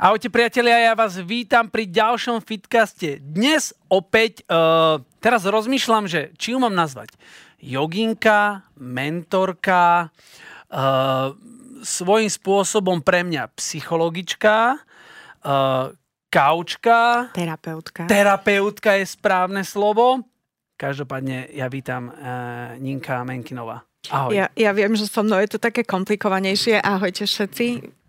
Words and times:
Ahojte 0.00 0.32
priatelia, 0.32 0.80
ja 0.88 0.96
vás 0.96 1.20
vítam 1.20 1.68
pri 1.68 1.84
ďalšom 1.84 2.40
Fitcaste. 2.40 3.20
Dnes 3.20 3.76
opäť, 3.92 4.40
uh, 4.48 4.96
teraz 5.20 5.44
rozmýšľam, 5.44 6.08
že 6.08 6.32
či 6.40 6.56
ju 6.56 6.58
mám 6.64 6.72
nazvať 6.72 7.12
joginka, 7.60 8.64
mentorka, 8.80 10.08
uh, 10.72 11.36
svojím 11.84 12.32
spôsobom 12.32 13.04
pre 13.04 13.28
mňa 13.28 13.52
psychologička, 13.60 14.80
uh, 14.80 15.92
kaučka. 16.32 17.28
Terapeutka. 17.36 18.08
Terapeutka 18.08 18.96
je 18.96 19.04
správne 19.04 19.68
slovo. 19.68 20.24
Každopádne 20.80 21.52
ja 21.52 21.68
vítam 21.68 22.08
uh, 22.08 22.72
Ninka 22.80 23.20
Menkinová. 23.20 23.84
Ahoj. 24.08 24.32
Ja, 24.32 24.48
ja 24.56 24.72
viem, 24.72 24.96
že 24.96 25.04
so 25.04 25.20
mnou 25.20 25.44
je 25.44 25.52
to 25.52 25.60
také 25.60 25.84
komplikovanejšie. 25.84 26.80
Ahojte 26.80 27.28
všetci. 27.28 27.99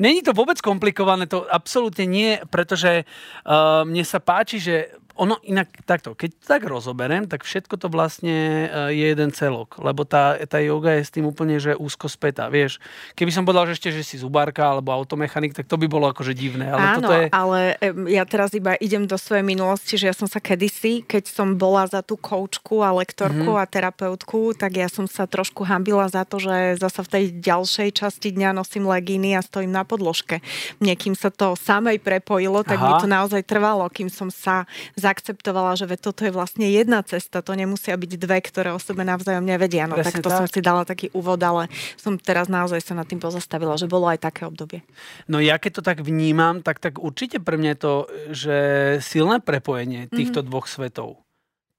Není 0.00 0.24
to 0.24 0.32
vôbec 0.32 0.56
komplikované, 0.64 1.28
to 1.28 1.44
absolútne 1.52 2.08
nie, 2.08 2.40
pretože 2.48 3.04
uh, 3.04 3.84
mne 3.84 4.02
sa 4.08 4.24
páči, 4.24 4.56
že 4.56 4.88
ono 5.16 5.36
inak 5.44 5.68
takto, 5.84 6.16
keď 6.16 6.30
to 6.40 6.44
tak 6.48 6.62
rozoberiem, 6.64 7.28
tak 7.28 7.44
všetko 7.44 7.76
to 7.76 7.92
vlastne 7.92 8.68
e, 8.68 8.96
je 8.96 9.04
jeden 9.12 9.28
celok, 9.28 9.76
lebo 9.84 10.08
tá, 10.08 10.40
tá 10.48 10.56
yoga 10.58 10.96
je 10.96 11.04
s 11.04 11.12
tým 11.12 11.28
úplne, 11.28 11.60
že 11.60 11.76
úzko 11.76 12.08
spätá, 12.08 12.48
vieš. 12.48 12.80
Keby 13.12 13.30
som 13.32 13.44
povedal, 13.44 13.68
že 13.68 13.76
ešte, 13.76 13.92
že 13.92 14.02
si 14.04 14.16
zubárka 14.16 14.64
alebo 14.64 14.92
automechanik, 14.92 15.52
tak 15.52 15.68
to 15.68 15.76
by 15.76 15.84
bolo 15.84 16.08
akože 16.08 16.32
divné. 16.32 16.72
Ale 16.72 16.80
Áno, 16.80 16.96
toto 17.04 17.12
je... 17.12 17.26
ale 17.28 17.60
ja 18.08 18.24
teraz 18.24 18.56
iba 18.56 18.72
idem 18.80 19.04
do 19.04 19.20
svojej 19.20 19.44
minulosti, 19.44 20.00
že 20.00 20.08
ja 20.08 20.16
som 20.16 20.26
sa 20.26 20.40
kedysi, 20.40 21.04
keď 21.04 21.28
som 21.28 21.60
bola 21.60 21.84
za 21.84 22.00
tú 22.00 22.16
koučku 22.16 22.80
a 22.80 22.96
lektorku 22.96 23.52
mm-hmm. 23.52 23.62
a 23.62 23.68
terapeutku, 23.68 24.56
tak 24.56 24.80
ja 24.80 24.88
som 24.88 25.04
sa 25.04 25.28
trošku 25.28 25.68
hambila 25.68 26.08
za 26.08 26.24
to, 26.24 26.40
že 26.40 26.80
zasa 26.80 27.04
v 27.04 27.08
tej 27.12 27.24
ďalšej 27.36 27.88
časti 28.00 28.32
dňa 28.32 28.56
nosím 28.56 28.88
legíny 28.88 29.36
a 29.36 29.44
stojím 29.44 29.76
na 29.76 29.84
podložke. 29.84 30.40
Mne, 30.80 30.96
kým 30.96 31.12
sa 31.12 31.28
to 31.28 31.52
samej 31.52 32.00
prepojilo, 32.00 32.64
tak 32.64 32.80
Aha. 32.80 32.86
mi 32.88 32.92
to 32.98 33.08
naozaj 33.08 33.42
trvalo, 33.44 33.84
kým 33.92 34.08
som 34.08 34.32
sa 34.32 34.64
zaakceptovala, 35.02 35.74
že 35.74 35.90
toto 35.98 36.22
je 36.22 36.30
vlastne 36.30 36.70
jedna 36.70 37.02
cesta, 37.02 37.42
to 37.42 37.52
nemusia 37.58 37.98
byť 37.98 38.12
dve, 38.18 38.38
ktoré 38.38 38.70
o 38.70 38.78
sebe 38.78 39.02
navzájom 39.02 39.42
nevedia. 39.42 39.90
No 39.90 39.98
Presne 39.98 40.22
tak 40.22 40.26
to 40.26 40.30
tak. 40.30 40.38
som 40.38 40.46
si 40.46 40.60
dala 40.62 40.82
taký 40.86 41.10
úvod, 41.10 41.42
ale 41.42 41.66
som 41.98 42.14
teraz 42.14 42.46
naozaj 42.46 42.80
sa 42.82 42.94
nad 42.94 43.06
tým 43.06 43.18
pozastavila, 43.18 43.74
že 43.74 43.90
bolo 43.90 44.06
aj 44.06 44.22
také 44.22 44.46
obdobie. 44.46 44.86
No 45.26 45.42
ja 45.42 45.58
keď 45.58 45.80
to 45.80 45.82
tak 45.82 45.98
vnímam, 46.02 46.62
tak, 46.62 46.78
tak 46.78 47.02
určite 47.02 47.42
pre 47.42 47.58
mňa 47.58 47.70
je 47.74 47.80
to, 47.80 47.94
že 48.30 48.56
silné 49.02 49.42
prepojenie 49.42 50.06
týchto 50.06 50.42
mm-hmm. 50.42 50.50
dvoch 50.50 50.66
svetov 50.70 51.21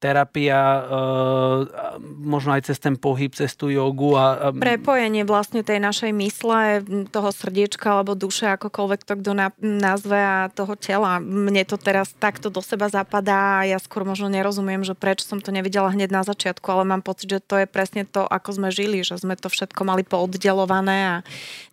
terapia, 0.04 0.84
uh, 0.84 1.64
možno 2.04 2.52
aj 2.60 2.68
cez 2.68 2.78
ten 2.84 3.00
pohyb, 3.00 3.32
cez 3.32 3.56
tú 3.56 3.72
jogu. 3.72 4.20
A... 4.20 4.52
Prepojenie 4.52 5.24
vlastne 5.24 5.64
tej 5.64 5.80
našej 5.80 6.12
mysle, 6.12 6.84
toho 7.08 7.32
srdiečka 7.32 7.88
alebo 7.88 8.12
duše, 8.12 8.52
akokoľvek 8.52 9.02
to 9.08 9.14
kto 9.24 9.32
nazve 9.64 10.20
a 10.20 10.52
toho 10.52 10.76
tela. 10.76 11.24
Mne 11.24 11.64
to 11.64 11.80
teraz 11.80 12.12
takto 12.20 12.52
do 12.52 12.60
seba 12.60 12.92
zapadá 12.92 13.64
a 13.64 13.68
ja 13.72 13.80
skôr 13.80 14.04
možno 14.04 14.28
nerozumiem, 14.28 14.84
že 14.84 14.92
prečo 14.92 15.24
som 15.24 15.40
to 15.40 15.56
nevidela 15.56 15.88
hneď 15.88 16.12
na 16.12 16.28
začiatku, 16.28 16.68
ale 16.68 16.84
mám 16.84 17.00
pocit, 17.00 17.32
že 17.32 17.40
to 17.40 17.64
je 17.64 17.68
presne 17.72 18.04
to, 18.04 18.28
ako 18.28 18.60
sme 18.60 18.70
žili, 18.76 19.08
že 19.08 19.16
sme 19.16 19.40
to 19.40 19.48
všetko 19.48 19.88
mali 19.88 20.04
pooddelované 20.04 21.00
a 21.08 21.16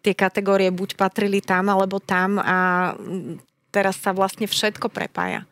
tie 0.06 0.14
kategórie 0.14 0.70
buď 0.70 0.94
patrili 0.94 1.42
tam 1.42 1.66
alebo 1.66 1.98
tam 1.98 2.38
a 2.38 2.94
teraz 3.74 3.98
sa 3.98 4.14
vlastne 4.14 4.46
všetko 4.46 4.86
prepája 4.86 5.49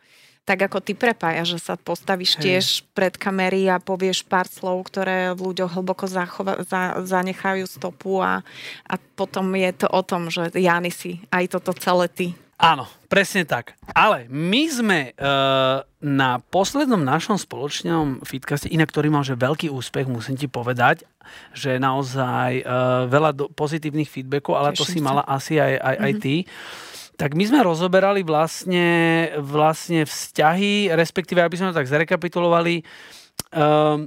tak 0.48 0.64
ako 0.64 0.80
ty 0.80 0.96
prepája, 0.96 1.44
že 1.44 1.60
sa 1.60 1.76
postavíš 1.76 2.40
Hej. 2.40 2.42
tiež 2.42 2.66
pred 2.96 3.12
kamery 3.20 3.68
a 3.68 3.76
povieš 3.76 4.24
pár 4.24 4.48
slov, 4.48 4.88
ktoré 4.88 5.36
v 5.36 5.52
ľuďoch 5.52 5.76
hlboko 5.76 6.08
zachova, 6.08 6.64
za, 6.64 7.04
zanechajú 7.04 7.68
stopu 7.68 8.24
a, 8.24 8.40
a 8.88 8.94
potom 9.12 9.52
je 9.52 9.84
to 9.84 9.86
o 9.92 10.00
tom, 10.00 10.32
že 10.32 10.48
Jany 10.56 10.88
si 10.88 11.20
aj 11.28 11.60
toto 11.60 11.76
celé 11.76 12.08
ty. 12.08 12.26
Áno, 12.58 12.90
presne 13.06 13.46
tak. 13.46 13.78
Ale 13.94 14.26
my 14.26 14.62
sme 14.66 15.00
uh, 15.14 15.86
na 16.02 16.42
poslednom 16.50 16.98
našom 16.98 17.38
spoločnom 17.38 18.26
fitcaste, 18.26 18.66
inak 18.66 18.90
ktorý 18.90 19.14
mal 19.14 19.22
že 19.22 19.38
veľký 19.38 19.70
úspech, 19.70 20.10
musím 20.10 20.34
ti 20.34 20.50
povedať, 20.50 21.06
že 21.54 21.78
naozaj 21.78 22.66
uh, 22.66 23.06
veľa 23.06 23.30
do, 23.36 23.44
pozitívnych 23.54 24.10
feedbackov, 24.10 24.58
ale 24.58 24.74
Teším 24.74 24.80
to 24.80 24.84
si 24.90 24.98
mala 24.98 25.22
asi 25.22 25.62
aj, 25.62 25.70
aj, 25.70 25.78
mm-hmm. 25.78 26.06
aj 26.08 26.12
mhm. 26.16 26.18
ty. 26.18 26.34
Tak 27.18 27.34
my 27.34 27.44
sme 27.50 27.66
rozoberali 27.66 28.22
vlastne, 28.22 28.86
vlastne 29.42 30.06
vzťahy, 30.06 30.94
respektíve, 30.94 31.42
aby 31.42 31.58
sme 31.58 31.74
to 31.74 31.78
tak 31.82 31.90
zrekapitulovali, 31.90 32.86
um, 33.58 34.06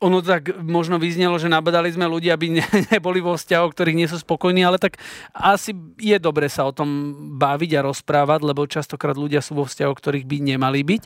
ono 0.00 0.24
tak 0.24 0.56
možno 0.60 0.96
vyznelo, 0.96 1.36
že 1.36 1.48
nabadali 1.48 1.92
sme 1.92 2.04
ľudí, 2.04 2.28
aby 2.28 2.60
ne, 2.60 2.64
neboli 2.92 3.24
vo 3.24 3.32
vzťahoch, 3.32 3.72
ktorých 3.72 3.98
nie 4.04 4.08
sú 4.08 4.20
spokojní, 4.20 4.60
ale 4.60 4.76
tak 4.76 5.00
asi 5.32 5.72
je 5.96 6.16
dobre 6.20 6.52
sa 6.52 6.68
o 6.68 6.72
tom 6.76 7.16
baviť 7.40 7.70
a 7.80 7.84
rozprávať, 7.88 8.40
lebo 8.44 8.68
častokrát 8.68 9.16
ľudia 9.16 9.40
sú 9.40 9.56
vo 9.56 9.64
vzťahoch, 9.64 9.96
ktorých 9.96 10.28
by 10.28 10.36
nemali 10.52 10.84
byť. 10.84 11.02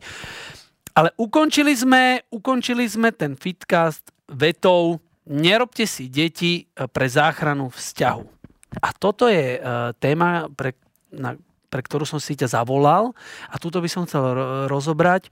Ale 0.95 1.11
ukončili 1.19 1.75
sme, 1.75 2.23
ukončili 2.31 2.87
sme 2.87 3.11
ten 3.11 3.35
fitcast 3.35 4.15
vetou 4.31 5.03
nerobte 5.27 5.87
si 5.91 6.07
deti 6.07 6.67
pre 6.71 7.07
záchranu 7.11 7.73
vzťahu. 7.73 8.25
A 8.79 8.89
toto 8.95 9.31
je 9.31 9.59
uh, 9.59 9.95
téma, 9.99 10.51
pre 10.51 10.75
na, 11.15 11.39
pre 11.71 11.81
ktorú 11.83 12.07
som 12.07 12.19
si 12.19 12.35
ťa 12.35 12.61
zavolal 12.61 13.15
a 13.51 13.55
túto 13.59 13.79
by 13.79 13.89
som 13.91 14.07
chcel 14.07 14.23
rozobrať. 14.71 15.31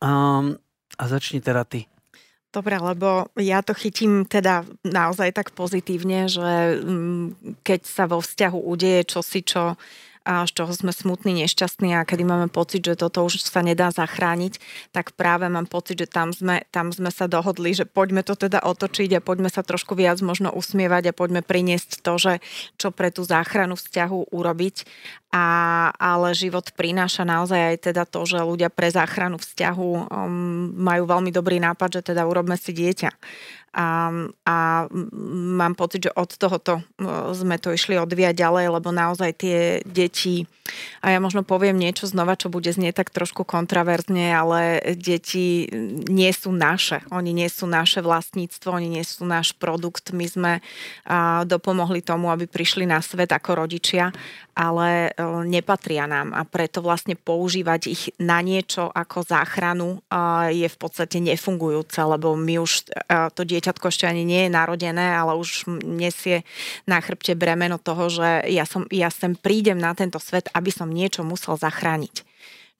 Um, 0.00 0.56
a 0.96 1.04
začni 1.08 1.40
teda 1.40 1.64
ty. 1.64 1.86
Dobre, 2.50 2.82
lebo 2.82 3.30
ja 3.38 3.62
to 3.62 3.78
chytím 3.78 4.26
teda 4.26 4.66
naozaj 4.82 5.30
tak 5.30 5.54
pozitívne, 5.54 6.26
že 6.26 6.82
mm, 6.82 7.62
keď 7.62 7.80
sa 7.86 8.10
vo 8.10 8.18
vzťahu 8.18 8.58
udeje 8.58 9.06
čosi, 9.06 9.46
čo 9.46 9.78
a 10.24 10.44
z 10.44 10.52
čoho 10.52 10.72
sme 10.72 10.92
smutní, 10.92 11.44
nešťastní 11.44 11.96
a 11.96 12.04
kedy 12.04 12.28
máme 12.28 12.48
pocit, 12.52 12.84
že 12.84 12.96
toto 12.96 13.24
už 13.24 13.40
sa 13.40 13.64
nedá 13.64 13.88
zachrániť, 13.88 14.60
tak 14.92 15.16
práve 15.16 15.48
mám 15.48 15.64
pocit, 15.64 15.96
že 16.00 16.08
tam 16.08 16.30
sme, 16.30 16.64
tam 16.68 16.92
sme 16.92 17.08
sa 17.08 17.24
dohodli, 17.24 17.72
že 17.72 17.88
poďme 17.88 18.20
to 18.20 18.36
teda 18.36 18.60
otočiť 18.60 19.16
a 19.16 19.24
poďme 19.24 19.48
sa 19.48 19.64
trošku 19.64 19.96
viac 19.96 20.20
možno 20.20 20.52
usmievať 20.52 21.10
a 21.10 21.16
poďme 21.16 21.40
priniesť 21.40 22.04
to, 22.04 22.14
že 22.20 22.32
čo 22.76 22.92
pre 22.92 23.08
tú 23.08 23.24
záchranu 23.24 23.80
vzťahu 23.80 24.30
urobiť. 24.30 24.76
A, 25.30 25.46
ale 25.94 26.34
život 26.34 26.74
prináša 26.74 27.22
naozaj 27.22 27.60
aj 27.70 27.76
teda 27.86 28.02
to, 28.02 28.26
že 28.26 28.42
ľudia 28.42 28.66
pre 28.66 28.90
záchranu 28.90 29.38
vzťahu 29.38 30.10
um, 30.10 30.74
majú 30.74 31.06
veľmi 31.06 31.30
dobrý 31.30 31.62
nápad, 31.62 32.02
že 32.02 32.10
teda 32.10 32.26
urobme 32.26 32.58
si 32.58 32.74
dieťa. 32.74 33.14
A, 33.70 34.10
a 34.42 34.56
mám 35.30 35.78
pocit, 35.78 36.10
že 36.10 36.16
od 36.18 36.34
tohoto 36.34 36.82
sme 37.30 37.54
to 37.62 37.70
išli 37.70 37.94
odvíjať 37.94 38.34
ďalej, 38.34 38.66
lebo 38.74 38.90
naozaj 38.90 39.30
tie 39.38 39.58
deti, 39.86 40.50
a 41.02 41.14
ja 41.14 41.18
možno 41.18 41.42
poviem 41.42 41.78
niečo 41.78 42.06
znova, 42.06 42.38
čo 42.38 42.50
bude 42.50 42.70
znieť 42.70 43.02
tak 43.02 43.14
trošku 43.14 43.42
kontraverzne, 43.42 44.30
ale 44.30 44.82
deti 44.94 45.66
nie 46.06 46.30
sú 46.30 46.54
naše. 46.54 47.02
Oni 47.10 47.34
nie 47.34 47.50
sú 47.50 47.66
naše 47.66 48.02
vlastníctvo, 48.02 48.68
oni 48.74 48.88
nie 49.00 49.04
sú 49.06 49.26
náš 49.26 49.54
produkt. 49.54 50.14
My 50.14 50.26
sme 50.26 50.52
dopomohli 51.46 52.02
tomu, 52.02 52.30
aby 52.30 52.46
prišli 52.46 52.86
na 52.86 53.02
svet 53.02 53.30
ako 53.30 53.66
rodičia 53.66 54.14
ale 54.60 55.16
nepatria 55.48 56.04
nám 56.04 56.36
a 56.36 56.44
preto 56.44 56.84
vlastne 56.84 57.16
používať 57.16 57.80
ich 57.88 58.02
na 58.20 58.44
niečo 58.44 58.92
ako 58.92 59.24
záchranu 59.24 60.04
je 60.52 60.68
v 60.68 60.76
podstate 60.76 61.16
nefungujúce, 61.16 61.96
lebo 62.04 62.36
my 62.36 62.60
už, 62.60 62.84
e, 62.84 63.30
to 63.32 63.48
dieťatko 63.60 63.92
ešte 63.92 64.08
ani 64.08 64.24
nie 64.24 64.48
je 64.48 64.56
narodené, 64.56 65.12
ale 65.12 65.36
už 65.36 65.68
nesie 65.84 66.48
na 66.88 66.96
chrbte 67.04 67.36
bremeno 67.36 67.76
toho, 67.76 68.08
že 68.08 68.48
ja, 68.48 68.64
som, 68.64 68.88
ja 68.88 69.12
sem 69.12 69.36
prídem 69.36 69.76
na 69.76 69.92
tento 69.92 70.16
svet, 70.16 70.48
aby 70.56 70.72
som 70.72 70.88
niečo 70.88 71.20
musel 71.20 71.60
zachrániť. 71.60 72.24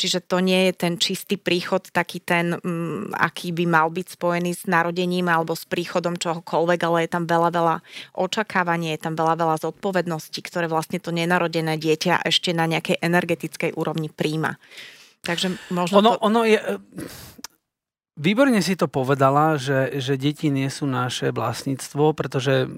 Čiže 0.01 0.25
to 0.25 0.41
nie 0.41 0.73
je 0.73 0.73
ten 0.73 0.97
čistý 0.97 1.37
príchod, 1.37 1.85
taký 1.93 2.25
ten, 2.25 2.57
um, 2.65 3.13
aký 3.13 3.53
by 3.53 3.69
mal 3.69 3.93
byť 3.93 4.17
spojený 4.17 4.57
s 4.57 4.65
narodením 4.65 5.29
alebo 5.29 5.53
s 5.53 5.69
príchodom 5.69 6.17
čohokoľvek, 6.17 6.81
ale 6.89 7.05
je 7.05 7.11
tam 7.13 7.29
veľa, 7.29 7.53
veľa 7.53 7.77
očakávanie, 8.17 8.97
je 8.97 9.05
tam 9.05 9.13
veľa, 9.13 9.37
veľa 9.37 9.57
zodpovedností, 9.61 10.41
ktoré 10.41 10.73
vlastne 10.73 11.05
to 11.05 11.13
nenarodené 11.13 11.77
dieťa 11.77 12.25
ešte 12.25 12.57
na 12.57 12.65
nejakej 12.65 12.97
energetickej 12.97 13.77
úrovni 13.77 14.09
príjma. 14.09 14.57
Takže 15.21 15.61
možno 15.69 16.01
ono, 16.01 16.11
to... 16.17 16.25
ono 16.25 16.41
je... 16.49 16.59
Výborne 18.21 18.61
si 18.61 18.77
to 18.77 18.85
povedala, 18.85 19.57
že, 19.57 19.97
že 19.97 20.21
deti 20.21 20.53
nie 20.53 20.69
sú 20.69 20.85
naše 20.85 21.33
vlastníctvo, 21.33 22.13
pretože 22.13 22.69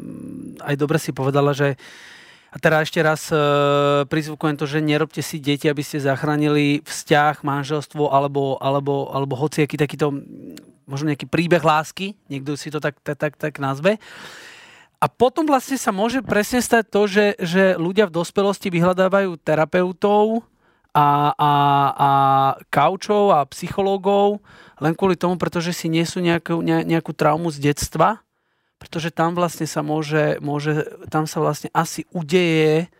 aj 0.63 0.75
dobre 0.79 1.03
si 1.03 1.11
povedala, 1.11 1.51
že 1.51 1.75
a 2.53 2.61
teraz 2.63 2.87
ešte 2.87 3.01
raz 3.03 3.27
e, 3.33 3.37
prizvukujem 4.07 4.55
to, 4.61 4.71
že 4.71 4.85
nerobte 4.85 5.19
si 5.19 5.43
deti, 5.43 5.67
aby 5.67 5.83
ste 5.83 5.99
zachránili 5.99 6.85
vzťah, 6.87 7.43
manželstvo 7.43 8.13
alebo, 8.13 8.61
alebo, 8.63 9.11
alebo 9.11 9.35
hociaký 9.35 9.75
takýto 9.75 10.15
možno 10.87 11.11
nejaký 11.11 11.27
príbeh 11.27 11.65
lásky, 11.65 12.15
niekto 12.31 12.55
si 12.55 12.71
to 12.71 12.79
tak, 12.79 13.01
tak, 13.03 13.19
tak, 13.19 13.35
tak 13.35 13.59
nazve. 13.59 13.99
A 15.03 15.11
potom 15.11 15.43
vlastne 15.43 15.75
sa 15.75 15.91
môže 15.91 16.23
presne 16.23 16.63
stať 16.63 16.85
to, 16.87 17.11
že, 17.11 17.27
že 17.43 17.63
ľudia 17.75 18.07
v 18.07 18.15
dospelosti 18.15 18.71
vyhľadávajú 18.71 19.35
terapeutov 19.43 20.47
a, 20.95 21.33
a, 21.35 21.53
a 21.97 22.11
kaučov 22.69 23.35
a 23.35 23.49
psychológov 23.51 24.45
len 24.83 24.99
kvôli 24.99 25.15
tomu, 25.15 25.39
pretože 25.39 25.71
si 25.71 25.87
nesú 25.87 26.19
nejakú, 26.19 26.59
nejakú 26.61 27.15
traumu 27.15 27.55
z 27.55 27.71
detstva 27.71 28.21
pretože 28.83 29.15
tam 29.15 29.39
vlastne 29.39 29.71
sa 29.71 29.79
môže, 29.79 30.43
môže, 30.43 30.83
tam 31.07 31.31
sa 31.31 31.39
vlastne 31.39 31.71
asi 31.71 32.03
udeje 32.11 32.91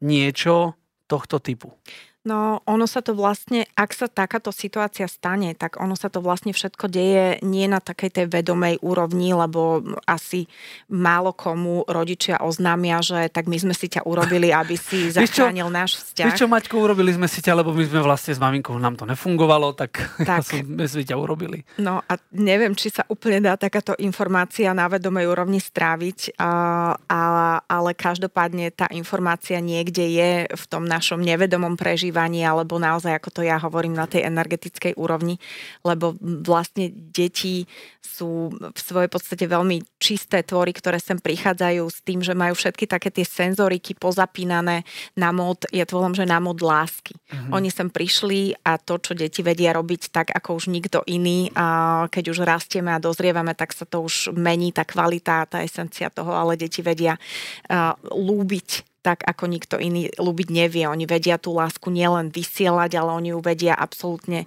niečo, 0.00 0.80
tohto 1.04 1.36
typu? 1.36 1.76
No, 2.20 2.60
ono 2.68 2.84
sa 2.84 3.00
to 3.00 3.16
vlastne, 3.16 3.64
ak 3.72 3.96
sa 3.96 4.04
takáto 4.04 4.52
situácia 4.52 5.08
stane, 5.08 5.56
tak 5.56 5.80
ono 5.80 5.96
sa 5.96 6.12
to 6.12 6.20
vlastne 6.20 6.52
všetko 6.52 6.84
deje 6.92 7.40
nie 7.40 7.64
na 7.64 7.80
takej 7.80 8.12
tej 8.12 8.26
vedomej 8.28 8.76
úrovni, 8.84 9.32
lebo 9.32 9.80
asi 10.04 10.44
málo 10.92 11.32
komu 11.32 11.80
rodičia 11.88 12.44
oznámia, 12.44 13.00
že 13.00 13.32
tak 13.32 13.48
my 13.48 13.56
sme 13.56 13.72
si 13.72 13.88
ťa 13.88 14.04
urobili, 14.04 14.52
aby 14.52 14.76
si 14.76 15.08
zachránil 15.16 15.72
náš 15.72 15.96
vzťah. 15.96 16.26
Víš 16.28 16.44
čo, 16.44 16.46
Maťko, 16.52 16.76
urobili 16.76 17.16
sme 17.16 17.24
si 17.24 17.40
ťa, 17.40 17.56
lebo 17.56 17.72
my 17.72 17.88
sme 17.88 18.04
vlastne 18.04 18.36
s 18.36 18.40
maminkou, 18.40 18.76
nám 18.76 19.00
to 19.00 19.08
nefungovalo, 19.08 19.72
tak, 19.72 19.96
tak. 20.28 20.44
sme 20.44 20.84
si 20.84 21.08
ťa 21.08 21.16
urobili. 21.16 21.64
No 21.80 22.04
a 22.04 22.20
neviem, 22.36 22.76
či 22.76 22.92
sa 22.92 23.08
úplne 23.08 23.48
dá 23.48 23.56
takáto 23.56 23.96
informácia 23.96 24.76
na 24.76 24.92
vedomej 24.92 25.24
úrovni 25.24 25.56
stráviť, 25.56 26.36
ale, 26.36 27.64
ale 27.64 27.90
každopádne 27.96 28.76
tá 28.76 28.92
informácia 28.92 29.56
niekde 29.56 30.04
je 30.04 30.30
v 30.52 30.64
tom 30.68 30.84
našom 30.84 31.24
nevedomom 31.24 31.80
prežívaní 32.10 32.42
alebo 32.42 32.82
naozaj, 32.82 33.14
ako 33.22 33.30
to 33.30 33.40
ja 33.46 33.54
hovorím, 33.62 33.94
na 33.94 34.10
tej 34.10 34.26
energetickej 34.26 34.98
úrovni, 34.98 35.38
lebo 35.86 36.18
vlastne 36.42 36.90
deti 36.90 37.70
sú 38.02 38.50
v 38.50 38.80
svojej 38.80 39.06
podstate 39.06 39.46
veľmi 39.46 39.86
čisté 40.02 40.42
tvory, 40.42 40.74
ktoré 40.74 40.98
sem 40.98 41.16
prichádzajú 41.16 41.84
s 41.86 42.02
tým, 42.02 42.20
že 42.20 42.34
majú 42.34 42.58
všetky 42.58 42.90
také 42.90 43.14
tie 43.14 43.22
senzoriky 43.22 43.94
pozapínané 43.94 44.82
na 45.14 45.30
mod, 45.30 45.70
ja 45.70 45.86
to 45.86 46.02
volám, 46.02 46.18
že 46.18 46.26
na 46.26 46.42
mod 46.42 46.58
lásky. 46.58 47.14
Mm-hmm. 47.14 47.54
Oni 47.54 47.70
sem 47.70 47.86
prišli 47.86 48.58
a 48.66 48.76
to, 48.76 48.98
čo 48.98 49.14
deti 49.14 49.46
vedia 49.46 49.70
robiť 49.70 50.10
tak, 50.10 50.34
ako 50.34 50.58
už 50.58 50.74
nikto 50.74 51.06
iný, 51.06 51.54
a 51.54 52.10
keď 52.10 52.34
už 52.34 52.42
rastieme 52.42 52.90
a 52.90 52.98
dozrievame, 52.98 53.54
tak 53.54 53.70
sa 53.70 53.86
to 53.86 54.02
už 54.02 54.34
mení, 54.34 54.74
tá 54.74 54.82
kvalita, 54.82 55.46
tá 55.46 55.62
esencia 55.62 56.10
toho, 56.10 56.34
ale 56.34 56.58
deti 56.58 56.82
vedia 56.82 57.14
uh, 57.14 57.94
lúbiť 58.10 58.89
tak 59.00 59.24
ako 59.24 59.48
nikto 59.48 59.80
iný 59.80 60.12
ľúbiť 60.20 60.48
nevie. 60.52 60.84
Oni 60.84 61.08
vedia 61.08 61.40
tú 61.40 61.56
lásku 61.56 61.88
nielen 61.88 62.28
vysielať, 62.28 63.00
ale 63.00 63.16
oni 63.16 63.28
ju 63.32 63.40
vedia 63.40 63.72
absolútne 63.72 64.44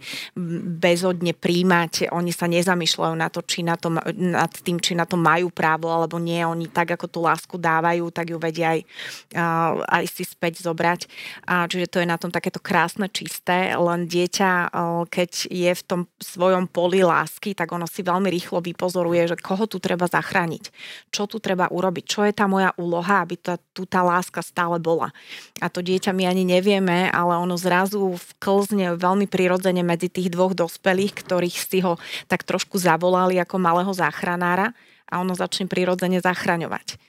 bezodne 0.77 1.33
príjmať. 1.33 2.13
Oni 2.13 2.29
sa 2.29 2.45
nezamýšľajú 2.45 3.15
na 3.17 3.33
to, 3.33 3.41
či 3.41 3.65
na 3.65 3.73
to, 3.73 3.89
nad 4.13 4.53
tým, 4.53 4.77
či 4.77 4.93
na 4.93 5.09
to 5.09 5.17
majú 5.17 5.49
právo 5.49 5.89
alebo 5.89 6.21
nie. 6.21 6.45
Oni 6.45 6.69
tak, 6.69 6.93
ako 6.93 7.09
tú 7.09 7.19
lásku 7.25 7.57
dávajú, 7.57 8.13
tak 8.13 8.29
ju 8.29 8.37
vedia 8.37 8.77
aj, 8.77 8.81
aj 9.89 10.03
si 10.05 10.21
späť 10.21 10.61
zobrať. 10.61 11.09
A, 11.49 11.65
čiže 11.65 11.89
to 11.89 11.97
je 11.97 12.07
na 12.07 12.21
tom 12.21 12.29
takéto 12.29 12.61
krásne, 12.61 13.09
čisté. 13.09 13.73
Len 13.73 14.05
dieťa, 14.05 14.69
keď 15.09 15.49
je 15.49 15.71
v 15.73 15.83
tom 15.83 16.01
svojom 16.21 16.69
poli 16.69 17.01
lásky, 17.01 17.57
tak 17.57 17.73
ono 17.73 17.89
si 17.89 18.05
veľmi 18.05 18.29
rýchlo 18.29 18.61
vypozoruje, 18.61 19.33
že 19.33 19.41
koho 19.41 19.65
tu 19.65 19.81
treba 19.81 20.05
zachrániť, 20.05 20.69
čo 21.09 21.25
tu 21.25 21.41
treba 21.41 21.73
urobiť, 21.73 22.05
čo 22.05 22.21
je 22.21 22.33
tá 22.37 22.45
moja 22.45 22.69
úloha, 22.77 23.25
aby 23.25 23.41
tá, 23.41 23.57
tu 23.73 23.89
tá 23.89 24.05
láska 24.05 24.42
stále 24.43 24.77
bola. 24.77 25.15
A 25.63 25.71
to 25.71 25.79
dieťa 25.79 26.11
my 26.11 26.27
ani 26.27 26.43
nevieme, 26.43 27.07
ale 27.09 27.39
ono 27.39 27.55
zrazu 27.55 28.19
vklzne 28.19 28.99
veľmi 28.99 29.25
prirodzene 29.31 29.81
medzi 29.81 30.11
tých 30.11 30.29
dvoch 30.29 30.51
dospelých, 30.51 31.23
ktorých 31.23 31.57
si 31.57 31.79
ho 31.79 31.95
tak 32.27 32.43
trošku 32.43 32.75
zavolali 32.75 33.39
ako 33.39 33.55
malého 33.57 33.95
záchranára 33.95 34.75
a 35.07 35.23
ono 35.23 35.33
začne 35.33 35.71
prirodzene 35.71 36.19
zachraňovať. 36.19 36.99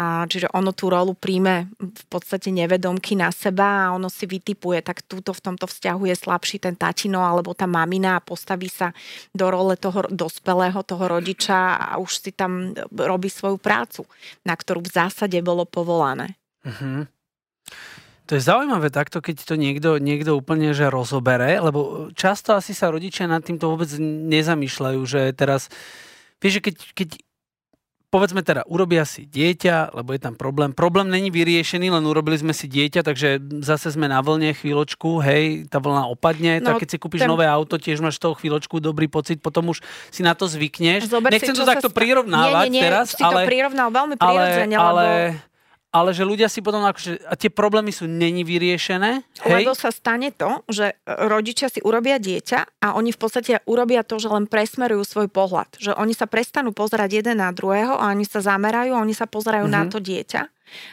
A 0.00 0.24
čiže 0.24 0.48
ono 0.56 0.72
tú 0.72 0.88
rolu 0.88 1.12
príjme 1.18 1.68
v 1.76 2.04
podstate 2.08 2.48
nevedomky 2.54 3.18
na 3.18 3.28
seba 3.34 3.84
a 3.84 3.92
ono 3.92 4.08
si 4.08 4.24
vytipuje, 4.24 4.80
tak 4.80 5.04
túto 5.04 5.34
v 5.36 5.44
tomto 5.44 5.68
vzťahu 5.68 6.08
je 6.08 6.16
slabší 6.16 6.56
ten 6.62 6.72
tatino 6.72 7.20
alebo 7.20 7.52
tá 7.52 7.68
mamina 7.68 8.16
a 8.16 8.24
postaví 8.24 8.72
sa 8.72 8.96
do 9.36 9.50
role 9.52 9.76
toho 9.76 10.08
dospelého, 10.08 10.80
toho 10.86 11.04
rodiča 11.04 11.76
a 11.76 12.00
už 12.00 12.10
si 12.16 12.30
tam 12.32 12.72
robí 12.88 13.28
svoju 13.28 13.60
prácu, 13.60 14.08
na 14.40 14.56
ktorú 14.56 14.80
v 14.86 14.94
zásade 14.94 15.36
bolo 15.44 15.68
povolané. 15.68 16.39
Uh-huh. 16.66 17.08
To 18.30 18.38
je 18.38 18.46
zaujímavé 18.46 18.94
takto, 18.94 19.18
keď 19.18 19.42
to 19.42 19.54
niekto, 19.58 19.98
niekto 19.98 20.38
úplne 20.38 20.70
že 20.70 20.86
rozobere, 20.86 21.58
lebo 21.58 22.10
často 22.14 22.54
asi 22.54 22.70
sa 22.78 22.94
rodičia 22.94 23.26
nad 23.26 23.42
týmto 23.42 23.66
vôbec 23.66 23.90
nezamýšľajú, 23.98 25.00
že 25.02 25.34
teraz, 25.34 25.66
vieš, 26.38 26.62
že 26.62 26.70
keď, 26.70 26.74
keď 26.94 27.08
povedzme 28.10 28.42
teda, 28.42 28.66
urobia 28.66 29.06
si 29.06 29.26
dieťa, 29.26 29.94
lebo 29.94 30.14
je 30.14 30.22
tam 30.22 30.34
problém. 30.34 30.74
Problém 30.74 31.10
není 31.10 31.30
vyriešený, 31.30 31.90
len 31.90 32.04
urobili 32.06 32.38
sme 32.38 32.50
si 32.50 32.66
dieťa, 32.66 33.06
takže 33.06 33.42
zase 33.66 33.94
sme 33.94 34.10
na 34.10 34.18
vlne 34.18 34.54
chvíľočku, 34.54 35.22
hej, 35.26 35.66
tá 35.70 35.78
vlna 35.78 36.10
opadne, 36.10 36.58
no, 36.58 36.74
tak 36.74 36.86
keď 36.86 36.88
si 36.90 36.98
kúpiš 36.98 37.26
ten... 37.26 37.30
nové 37.30 37.50
auto, 37.50 37.78
tiež 37.78 37.98
máš 37.98 38.18
toho 38.22 38.34
chvíľočku 38.34 38.82
dobrý 38.82 39.06
pocit, 39.06 39.38
potom 39.38 39.74
už 39.74 39.82
si 40.10 40.22
na 40.22 40.38
to 40.38 40.46
zvykneš. 40.50 41.06
Zober 41.06 41.34
Nechcem 41.34 41.54
si, 41.54 41.62
to 41.62 41.66
takto 41.66 41.90
sta... 41.90 41.98
prirovnávať 41.98 42.66
nie, 42.66 42.78
nie, 42.78 42.78
nie, 42.78 42.82
teraz, 42.82 43.14
ale... 43.18 43.46
to 43.46 43.50
prirovnal 43.50 43.88
veľmi 43.90 44.14
prirodzene, 44.18 44.76
ale, 44.78 44.86
ale... 44.86 45.02
lebo 45.02 45.49
ale 45.90 46.14
že 46.14 46.22
ľudia 46.22 46.46
si 46.46 46.62
potom 46.62 46.86
akože, 46.86 47.26
a 47.26 47.34
tie 47.34 47.50
problémy 47.50 47.90
sú 47.90 48.06
není 48.06 48.46
vyriešené. 48.46 49.26
Hej? 49.42 49.66
Lebo 49.66 49.74
sa 49.74 49.90
stane 49.90 50.30
to, 50.30 50.62
že 50.70 50.94
rodičia 51.06 51.66
si 51.66 51.82
urobia 51.82 52.22
dieťa 52.22 52.82
a 52.82 52.94
oni 52.94 53.10
v 53.10 53.18
podstate 53.18 53.58
urobia 53.66 54.06
to, 54.06 54.22
že 54.22 54.30
len 54.30 54.46
presmerujú 54.46 55.02
svoj 55.02 55.26
pohľad. 55.26 55.82
Že 55.82 55.98
oni 55.98 56.14
sa 56.14 56.30
prestanú 56.30 56.70
pozerať 56.70 57.22
jeden 57.22 57.42
na 57.42 57.50
druhého 57.50 57.98
a 57.98 58.14
oni 58.14 58.22
sa 58.22 58.38
zamerajú, 58.38 58.94
oni 58.94 59.14
sa 59.14 59.26
pozerajú 59.26 59.66
mm-hmm. 59.66 59.82
na 59.82 59.86
mhm. 59.86 59.90
to 59.90 59.98
dieťa 59.98 60.42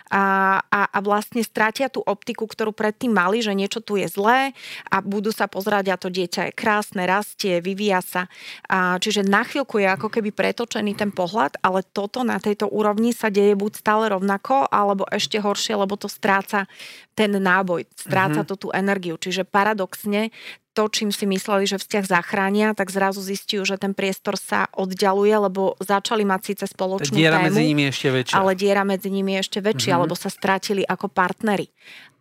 a, 0.10 0.58
a, 0.62 0.82
a 0.88 1.00
vlastne 1.04 1.42
stratia 1.42 1.88
tú 1.92 2.02
optiku, 2.04 2.46
ktorú 2.48 2.72
predtým 2.72 3.14
mali, 3.14 3.40
že 3.42 3.56
niečo 3.58 3.80
tu 3.82 3.98
je 3.98 4.08
zlé 4.10 4.52
a 4.88 5.02
budú 5.02 5.30
sa 5.34 5.46
pozerať 5.50 5.94
a 5.94 6.00
to 6.00 6.10
dieťa 6.12 6.52
je 6.52 6.58
krásne, 6.58 7.04
rastie, 7.04 7.60
vyvíja 7.60 8.02
sa. 8.02 8.22
A, 8.68 8.98
čiže 9.02 9.26
na 9.26 9.44
chvíľku 9.44 9.82
je 9.82 9.88
ako 9.90 10.08
keby 10.12 10.34
pretočený 10.34 10.98
ten 10.98 11.12
pohľad, 11.14 11.60
ale 11.62 11.86
toto 11.86 12.22
na 12.22 12.38
tejto 12.38 12.70
úrovni 12.70 13.12
sa 13.12 13.28
deje 13.34 13.58
buď 13.58 13.72
stále 13.80 14.10
rovnako, 14.12 14.70
alebo 14.70 15.08
ešte 15.10 15.42
horšie, 15.42 15.78
lebo 15.78 15.96
to 15.98 16.10
stráca 16.10 16.70
ten 17.18 17.34
náboj, 17.34 17.90
stráca 17.98 18.46
mm-hmm. 18.46 18.50
to 18.54 18.56
tú 18.56 18.68
energiu. 18.70 19.18
Čiže 19.18 19.42
paradoxne 19.42 20.30
to, 20.78 20.86
čím 20.94 21.10
si 21.10 21.26
mysleli, 21.26 21.66
že 21.66 21.82
vzťah 21.82 22.06
zachránia, 22.06 22.78
tak 22.78 22.94
zrazu 22.94 23.18
zistiu, 23.26 23.66
že 23.66 23.82
ten 23.82 23.98
priestor 23.98 24.38
sa 24.38 24.70
oddialuje, 24.78 25.50
lebo 25.50 25.74
začali 25.82 26.22
mať 26.22 26.54
síce 26.54 26.66
spoločnú 26.70 27.18
diera 27.18 27.42
tému, 27.42 27.50
medzi 27.50 27.64
nimi 27.66 27.82
je 27.90 27.92
ešte 27.98 28.10
väčšia. 28.14 28.36
ale 28.38 28.52
diera 28.54 28.84
medzi 28.86 29.10
nimi 29.10 29.34
je 29.34 29.42
ešte 29.42 29.60
väčšia, 29.66 29.98
mm-hmm. 29.98 30.06
lebo 30.06 30.14
sa 30.14 30.30
stratili 30.30 30.86
ako 30.86 31.10
partnery. 31.10 31.74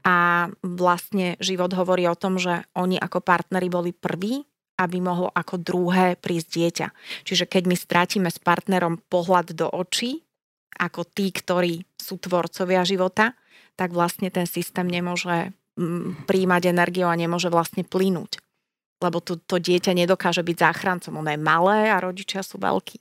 A 0.09 0.49
vlastne 0.65 1.37
život 1.37 1.69
hovorí 1.77 2.09
o 2.09 2.17
tom, 2.17 2.41
že 2.41 2.65
oni 2.73 2.97
ako 2.97 3.21
partnery 3.21 3.69
boli 3.69 3.93
prví, 3.93 4.41
aby 4.81 4.97
mohlo 5.05 5.29
ako 5.37 5.61
druhé 5.61 6.17
prísť 6.17 6.49
dieťa. 6.49 6.89
Čiže 7.29 7.45
keď 7.45 7.63
my 7.69 7.77
stratíme 7.77 8.29
s 8.33 8.41
partnerom 8.41 9.05
pohľad 9.13 9.53
do 9.53 9.69
očí, 9.69 10.25
ako 10.81 11.05
tí, 11.05 11.29
ktorí 11.29 11.85
sú 12.01 12.17
tvorcovia 12.17 12.89
života, 12.89 13.37
tak 13.77 13.93
vlastne 13.93 14.33
ten 14.33 14.49
systém 14.49 14.89
nemôže 14.89 15.53
príjmať 16.25 16.73
energiu 16.73 17.05
a 17.05 17.19
nemôže 17.21 17.53
vlastne 17.53 17.85
plynúť 17.85 18.46
lebo 19.01 19.21
to, 19.21 19.37
to 19.37 19.61
dieťa 19.61 19.93
nedokáže 19.93 20.41
byť 20.41 20.57
záchrancom. 20.57 21.21
Ono 21.21 21.31
je 21.31 21.41
malé 21.41 21.93
a 21.93 22.01
rodičia 22.01 22.41
sú 22.41 22.57
veľkí. 22.57 22.97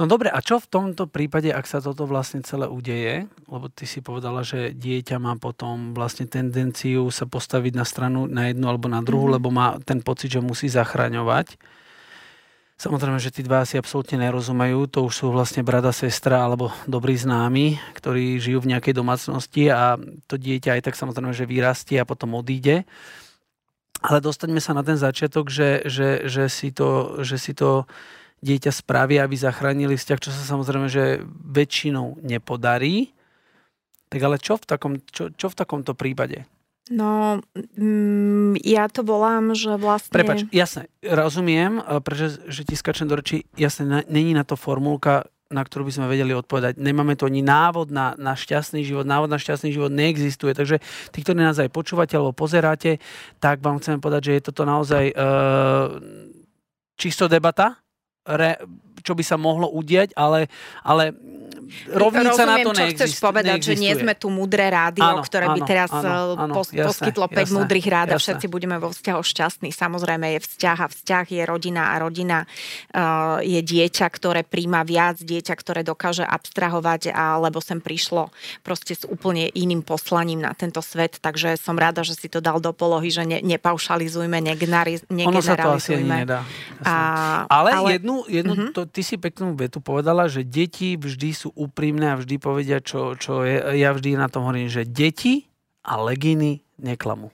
No 0.00 0.08
dobre, 0.08 0.32
a 0.32 0.40
čo 0.40 0.56
v 0.56 0.70
tomto 0.72 1.04
prípade, 1.04 1.52
ak 1.52 1.68
sa 1.68 1.84
toto 1.84 2.08
vlastne 2.08 2.40
celé 2.40 2.64
udeje? 2.64 3.28
Lebo 3.44 3.68
ty 3.68 3.84
si 3.84 4.00
povedala, 4.00 4.40
že 4.40 4.72
dieťa 4.72 5.20
má 5.20 5.36
potom 5.36 5.92
vlastne 5.92 6.24
tendenciu 6.24 7.12
sa 7.12 7.28
postaviť 7.28 7.72
na 7.76 7.84
stranu 7.84 8.24
na 8.24 8.48
jednu 8.48 8.66
alebo 8.66 8.88
na 8.88 9.04
druhú, 9.04 9.28
mm-hmm. 9.28 9.36
lebo 9.36 9.48
má 9.52 9.76
ten 9.84 10.00
pocit, 10.00 10.32
že 10.32 10.40
musí 10.40 10.72
zachraňovať. 10.72 11.60
Samozrejme, 12.80 13.20
že 13.20 13.28
tí 13.28 13.44
dva 13.44 13.68
si 13.68 13.76
absolútne 13.76 14.24
nerozumejú, 14.24 14.88
to 14.88 15.04
už 15.04 15.12
sú 15.12 15.26
vlastne 15.28 15.60
brada, 15.60 15.92
sestra 15.92 16.48
alebo 16.48 16.72
dobrí 16.88 17.12
známi, 17.12 17.76
ktorí 17.92 18.40
žijú 18.40 18.64
v 18.64 18.72
nejakej 18.72 18.96
domácnosti 18.96 19.68
a 19.68 20.00
to 20.24 20.40
dieťa 20.40 20.80
aj 20.80 20.88
tak 20.88 20.96
samozrejme, 20.96 21.36
že 21.36 21.44
vyrastie 21.44 22.00
a 22.00 22.08
potom 22.08 22.32
odíde. 22.32 22.88
Ale 24.00 24.24
dostaňme 24.24 24.60
sa 24.60 24.72
na 24.72 24.80
ten 24.80 24.96
začiatok, 24.96 25.52
že, 25.52 25.84
že, 25.84 26.24
že, 26.24 26.48
si, 26.48 26.72
to, 26.72 27.20
že 27.20 27.36
si 27.36 27.52
to 27.52 27.84
dieťa 28.40 28.72
spraví, 28.72 29.20
aby 29.20 29.36
zachránili 29.36 30.00
vzťah, 30.00 30.20
čo 30.20 30.30
sa 30.32 30.42
samozrejme, 30.56 30.88
že 30.88 31.20
väčšinou 31.28 32.24
nepodarí. 32.24 33.12
Tak 34.10 34.20
ale 34.24 34.36
čo 34.40 34.56
v, 34.56 34.64
takom, 34.64 34.92
čo, 35.12 35.30
čo 35.36 35.46
v 35.52 35.58
takomto 35.58 35.92
prípade? 35.92 36.48
No, 36.90 37.38
mm, 37.54 38.58
ja 38.66 38.90
to 38.90 39.06
volám, 39.06 39.54
že 39.54 39.78
vlastne... 39.78 40.10
Prepač, 40.10 40.42
jasne, 40.50 40.90
rozumiem, 41.06 41.78
pretože 42.02 42.42
že 42.50 42.66
ti 42.66 42.74
skačem 42.74 43.06
do 43.06 43.14
reči, 43.14 43.46
jasne, 43.54 44.02
není 44.10 44.34
na 44.34 44.42
to 44.42 44.58
formulka, 44.58 45.30
na 45.50 45.66
ktorú 45.66 45.90
by 45.90 45.92
sme 45.98 46.06
vedeli 46.06 46.30
odpovedať. 46.30 46.78
Nemáme 46.78 47.18
tu 47.18 47.26
ani 47.26 47.42
návod 47.42 47.90
na, 47.90 48.14
na 48.14 48.38
šťastný 48.38 48.86
život. 48.86 49.02
Návod 49.02 49.26
na 49.26 49.34
šťastný 49.34 49.74
život 49.74 49.90
neexistuje. 49.90 50.54
Takže 50.54 50.78
tí, 51.10 51.18
ktorí 51.26 51.42
nás 51.42 51.58
aj 51.58 51.74
počúvate 51.74 52.14
alebo 52.14 52.30
pozeráte, 52.30 53.02
tak 53.42 53.58
vám 53.58 53.82
chcem 53.82 53.98
povedať, 53.98 54.30
že 54.30 54.32
je 54.38 54.46
toto 54.46 54.62
naozaj 54.62 55.10
uh, 55.10 55.98
čisto 56.94 57.26
debata. 57.26 57.82
Re, 58.20 58.60
čo 59.00 59.16
by 59.16 59.24
sa 59.24 59.40
mohlo 59.40 59.72
udiať, 59.72 60.12
ale, 60.12 60.46
ale 60.84 61.16
rovnica 61.88 62.34
Rozumiem, 62.36 62.46
na 62.50 62.56
to 62.60 62.70
čo 62.70 62.82
neexistuje. 62.82 63.08
chceš 63.08 63.12
povedať, 63.22 63.58
že 63.62 63.74
nie 63.78 63.92
sme 63.94 64.14
tu 64.18 64.28
mudré 64.28 64.68
rádio, 64.68 65.06
áno, 65.06 65.22
ktoré 65.24 65.46
by 65.50 65.60
áno, 65.62 65.68
teraz 65.68 65.90
áno, 65.90 66.04
eh, 66.04 66.42
áno, 66.44 66.52
pos, 66.54 66.68
jasné, 66.70 66.86
poskytlo 66.90 67.26
5 67.30 67.36
jasné, 67.36 67.54
múdrych 67.56 67.86
rád 67.88 68.08
a 68.14 68.16
všetci 68.18 68.46
budeme 68.50 68.76
vo 68.76 68.90
vzťahu 68.90 69.22
šťastní. 69.22 69.68
Samozrejme 69.70 70.26
je 70.36 70.40
vzťah 70.44 70.78
a 70.82 70.86
vzťah 70.90 71.24
je 71.30 71.42
rodina 71.46 71.82
a 71.92 71.94
rodina 72.02 72.38
uh, 72.44 73.38
je 73.40 73.60
dieťa, 73.62 74.06
ktoré 74.10 74.42
príjma 74.44 74.82
viac, 74.82 75.22
dieťa, 75.22 75.54
ktoré 75.56 75.80
dokáže 75.86 76.26
abstrahovať, 76.26 77.14
alebo 77.14 77.62
sem 77.62 77.78
prišlo 77.78 78.28
proste 78.66 78.98
s 78.98 79.06
úplne 79.06 79.48
iným 79.54 79.80
poslaním 79.86 80.42
na 80.42 80.52
tento 80.52 80.82
svet. 80.82 81.22
Takže 81.22 81.56
som 81.56 81.78
rada, 81.78 82.02
že 82.02 82.18
si 82.18 82.26
to 82.28 82.42
dal 82.42 82.58
do 82.58 82.74
polohy, 82.74 83.08
že 83.08 83.24
ne, 83.24 83.38
nepaušalizujme, 83.40 84.42
negenari, 84.42 84.98
Ono 85.08 85.38
sa 85.40 85.54
to 85.56 85.78
asi 85.78 85.96
negeneralizujme. 85.96 86.16
nedá. 86.26 86.40
A, 86.82 86.94
Ale, 87.46 87.70
ale- 87.72 87.90
jednu, 87.96 88.09
jednu 88.26 88.54
Mhm. 88.54 88.66
to, 88.72 88.84
ty 88.84 89.00
si 89.00 89.16
peknú 89.16 89.54
vetu 89.54 89.78
povedala, 89.78 90.26
že 90.26 90.42
deti 90.42 90.94
vždy 90.94 91.30
sú 91.30 91.48
úprimné 91.54 92.12
a 92.12 92.18
vždy 92.18 92.36
povedia, 92.36 92.78
čo, 92.78 93.14
čo 93.14 93.42
je. 93.42 93.58
Ja 93.76 93.90
vždy 93.90 94.16
na 94.16 94.28
tom 94.28 94.44
hovorím, 94.44 94.68
že 94.68 94.84
deti 94.84 95.46
a 95.80 95.96
leginy 95.96 96.60
neklamú. 96.76 97.30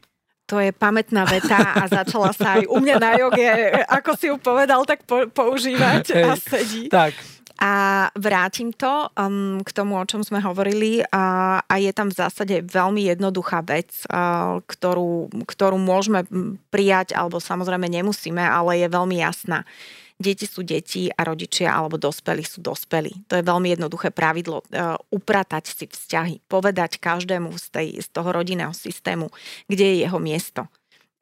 To 0.47 0.63
je 0.63 0.71
pamätná 0.71 1.27
veta 1.27 1.59
a 1.75 1.91
začala 1.91 2.31
sa 2.31 2.63
aj 2.63 2.71
u 2.71 2.79
mňa 2.79 2.97
na 3.03 3.11
joge, 3.19 3.51
ako 3.91 4.11
si 4.15 4.31
ju 4.31 4.39
povedal, 4.39 4.87
tak 4.87 5.03
po, 5.03 5.27
používať 5.27 6.05
a 6.15 6.39
Hej. 6.39 6.41
sedí. 6.47 6.83
Tak, 6.87 7.19
A 7.57 7.73
vrátim 8.13 8.69
to 8.71 9.09
um, 9.17 9.65
k 9.65 9.71
tomu, 9.73 9.97
o 9.97 10.05
čom 10.05 10.21
sme 10.21 10.45
hovorili 10.45 11.01
a, 11.09 11.57
a 11.65 11.75
je 11.81 11.89
tam 11.91 12.13
v 12.13 12.19
zásade 12.21 12.61
veľmi 12.63 13.09
jednoduchá 13.09 13.65
vec, 13.65 13.91
uh, 14.07 14.61
ktorú, 14.69 15.33
ktorú 15.49 15.81
môžeme 15.81 16.29
prijať, 16.69 17.17
alebo 17.17 17.41
samozrejme 17.41 17.89
nemusíme, 17.89 18.45
ale 18.45 18.85
je 18.85 18.93
veľmi 18.93 19.17
jasná. 19.19 19.65
Deti 20.17 20.49
sú 20.49 20.65
deti 20.65 21.13
a 21.13 21.21
rodičia 21.29 21.77
alebo 21.77 22.01
dospelí 22.01 22.41
sú 22.41 22.65
dospelí. 22.65 23.29
To 23.29 23.37
je 23.37 23.45
veľmi 23.45 23.77
jednoduché 23.77 24.09
pravidlo. 24.11 24.65
Uh, 24.73 24.97
upratať 25.13 25.69
si 25.69 25.85
vzťahy, 25.85 26.41
povedať 26.49 26.97
každému 26.97 27.53
z, 27.61 27.67
tej, 27.69 27.89
z 28.01 28.09
toho 28.09 28.33
rodinného 28.33 28.73
systému, 28.73 29.29
kde 29.69 29.85
je 29.85 29.97
jeho 30.09 30.17
miesto 30.17 30.65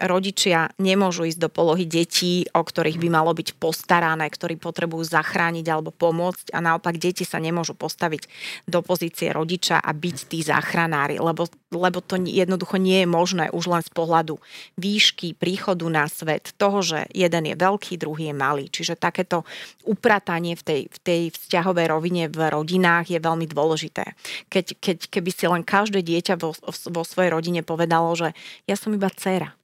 rodičia 0.05 0.71
nemôžu 0.77 1.29
ísť 1.29 1.41
do 1.41 1.51
polohy 1.51 1.89
detí, 1.89 2.45
o 2.53 2.63
ktorých 2.63 3.01
by 3.01 3.09
malo 3.09 3.33
byť 3.33 3.57
postarané, 3.57 4.29
ktorí 4.29 4.61
potrebujú 4.61 5.05
zachrániť 5.05 5.67
alebo 5.69 5.91
pomôcť 5.91 6.53
a 6.53 6.59
naopak 6.61 7.01
deti 7.01 7.25
sa 7.27 7.41
nemôžu 7.41 7.75
postaviť 7.75 8.29
do 8.69 8.85
pozície 8.85 9.33
rodiča 9.33 9.81
a 9.81 9.91
byť 9.91 10.17
tí 10.29 10.45
záchranári, 10.45 11.19
lebo, 11.19 11.49
lebo 11.73 11.99
to 12.05 12.21
jednoducho 12.21 12.77
nie 12.77 13.03
je 13.03 13.09
možné 13.09 13.45
už 13.51 13.65
len 13.73 13.83
z 13.83 13.91
pohľadu 13.91 14.39
výšky 14.77 15.35
príchodu 15.35 15.87
na 15.89 16.07
svet, 16.07 16.55
toho, 16.55 16.85
že 16.85 17.09
jeden 17.11 17.51
je 17.51 17.57
veľký, 17.57 17.99
druhý 17.99 18.31
je 18.31 18.37
malý. 18.37 18.65
Čiže 18.69 19.01
takéto 19.01 19.43
upratanie 19.83 20.55
v 20.55 20.63
tej, 20.63 20.81
v 20.89 20.99
tej 21.03 21.23
vzťahovej 21.35 21.87
rovine 21.91 22.25
v 22.29 22.41
rodinách 22.53 23.11
je 23.11 23.19
veľmi 23.19 23.47
dôležité. 23.49 24.15
Keď, 24.53 24.67
keď, 24.79 24.99
keby 25.09 25.31
si 25.33 25.45
len 25.49 25.63
každé 25.67 26.05
dieťa 26.05 26.35
vo, 26.39 26.55
vo 26.63 27.03
svojej 27.03 27.31
rodine 27.33 27.61
povedalo, 27.65 28.13
že 28.15 28.37
ja 28.69 28.77
som 28.79 28.95
iba 28.95 29.11
dcera, 29.11 29.57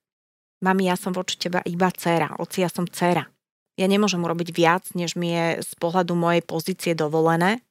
Mami, 0.61 0.93
ja 0.93 0.97
som 0.97 1.17
voči 1.17 1.41
teba 1.41 1.65
iba 1.65 1.89
dcera. 1.89 2.37
Oci, 2.37 2.61
ja 2.61 2.69
som 2.69 2.85
dcera. 2.85 3.25
Ja 3.81 3.87
nemôžem 3.89 4.21
urobiť 4.21 4.53
viac, 4.53 4.85
než 4.93 5.17
mi 5.17 5.33
je 5.33 5.65
z 5.65 5.73
pohľadu 5.81 6.13
mojej 6.13 6.45
pozície 6.45 6.93
dovolené. 6.93 7.65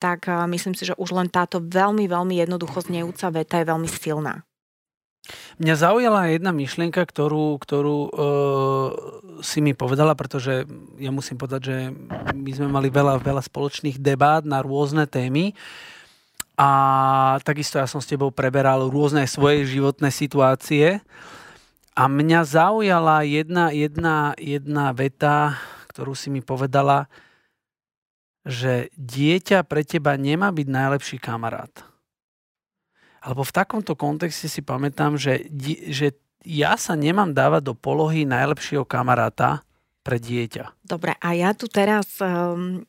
Tak 0.00 0.28
eh, 0.28 0.48
myslím 0.48 0.72
si, 0.72 0.88
že 0.88 0.96
už 0.96 1.12
len 1.12 1.28
táto 1.28 1.60
veľmi, 1.60 2.08
veľmi 2.08 2.40
jednoducho 2.40 2.88
znejúca 2.88 3.28
veta 3.28 3.60
je 3.60 3.68
veľmi 3.68 3.88
silná. 3.88 4.48
Mňa 5.56 5.74
zaujala 5.80 6.28
jedna 6.36 6.52
myšlienka, 6.52 7.00
ktorú, 7.00 7.56
ktorú 7.56 7.98
uh, 8.12 8.88
si 9.40 9.64
mi 9.64 9.72
povedala, 9.72 10.12
pretože 10.12 10.68
ja 11.00 11.08
musím 11.08 11.40
povedať, 11.40 11.60
že 11.64 11.76
my 12.36 12.50
sme 12.52 12.68
mali 12.68 12.92
veľa, 12.92 13.24
veľa 13.24 13.40
spoločných 13.40 13.96
debát 13.96 14.44
na 14.44 14.60
rôzne 14.60 15.08
témy 15.08 15.56
a 16.60 16.70
takisto 17.40 17.80
ja 17.80 17.88
som 17.88 18.04
s 18.04 18.10
tebou 18.10 18.30
preberal 18.36 18.92
rôzne 18.92 19.24
svoje 19.24 19.64
životné 19.64 20.12
situácie 20.12 21.00
a 21.94 22.02
mňa 22.10 22.40
zaujala 22.42 23.22
jedna, 23.22 23.70
jedna, 23.70 24.34
jedna 24.34 24.90
veta, 24.90 25.54
ktorú 25.94 26.18
si 26.18 26.26
mi 26.26 26.42
povedala, 26.42 27.06
že 28.44 28.90
dieťa 28.98 29.64
pre 29.64 29.86
teba 29.86 30.18
nemá 30.18 30.50
byť 30.50 30.68
najlepší 30.68 31.16
kamarát. 31.22 31.70
Alebo 33.24 33.40
v 33.40 33.56
takomto 33.56 33.96
kontexte 33.96 34.52
si 34.52 34.60
pamätám, 34.60 35.16
že, 35.16 35.48
že 35.88 36.12
ja 36.44 36.76
sa 36.76 36.92
nemám 36.92 37.32
dávať 37.32 37.72
do 37.72 37.74
polohy 37.78 38.28
najlepšieho 38.28 38.84
kamaráta 38.84 39.64
pre 40.04 40.20
dieťa. 40.20 40.84
Dobre, 40.84 41.16
a 41.16 41.28
ja 41.32 41.56
tu 41.56 41.64
teraz, 41.64 42.20
um, 42.20 42.84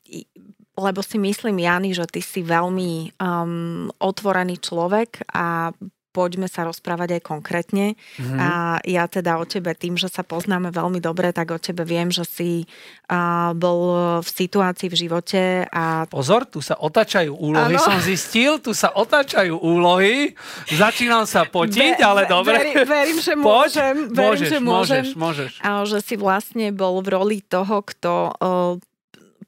lebo 0.75 0.99
si 0.99 1.15
myslím, 1.15 1.63
Jany, 1.63 1.95
že 1.95 2.03
ty 2.11 2.19
si 2.19 2.43
veľmi 2.43 3.15
um, 3.15 3.87
otvorený 3.95 4.59
človek 4.59 5.23
a 5.31 5.71
poďme 6.15 6.47
sa 6.47 6.63
rozprávať 6.63 7.19
aj 7.19 7.21
konkrétne. 7.27 7.99
Mhm. 8.15 8.37
A 8.39 8.49
ja 8.87 9.03
teda 9.11 9.35
o 9.35 9.43
tebe 9.43 9.75
tým, 9.75 9.99
že 9.99 10.07
sa 10.07 10.23
poznáme 10.23 10.71
veľmi 10.71 11.03
dobre, 11.03 11.35
tak 11.35 11.51
o 11.51 11.59
tebe 11.59 11.83
viem, 11.83 12.07
že 12.07 12.23
si 12.23 12.63
a, 13.11 13.51
bol 13.51 13.79
v 14.23 14.29
situácii 14.31 14.87
v 14.87 14.95
živote 14.95 15.41
a 15.67 16.07
Pozor, 16.07 16.47
tu 16.47 16.63
sa 16.63 16.79
otáčajú 16.79 17.35
úlohy, 17.35 17.75
Áno. 17.75 17.83
som 17.83 17.99
zistil, 17.99 18.63
tu 18.63 18.71
sa 18.71 18.95
otáčajú 18.95 19.59
úlohy. 19.59 20.31
Začínam 20.71 21.27
sa 21.27 21.43
potiť, 21.43 21.99
Ve- 21.99 22.05
ale 22.05 22.21
dobre. 22.25 22.55
Verím, 22.55 22.77
verím, 22.87 23.17
že 23.19 23.33
Poď. 23.35 23.43
môžem. 23.43 23.95
Verím, 24.07 24.21
môžeš, 24.21 24.47
že 24.47 24.59
môžem. 24.61 25.03
môžeš, 25.03 25.17
môžeš. 25.17 25.51
A 25.65 25.83
že 25.83 25.99
si 26.05 26.15
vlastne 26.15 26.69
bol 26.69 27.01
v 27.01 27.07
roli 27.11 27.39
toho, 27.41 27.81
kto 27.81 28.13
o, 28.13 28.31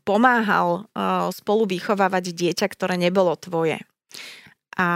pomáhal 0.01 0.83
o, 0.83 1.29
spolu 1.29 1.69
vychovávať 1.69 2.33
dieťa, 2.33 2.65
ktoré 2.67 2.97
nebolo 2.97 3.37
tvoje. 3.37 3.79
A 4.75 4.87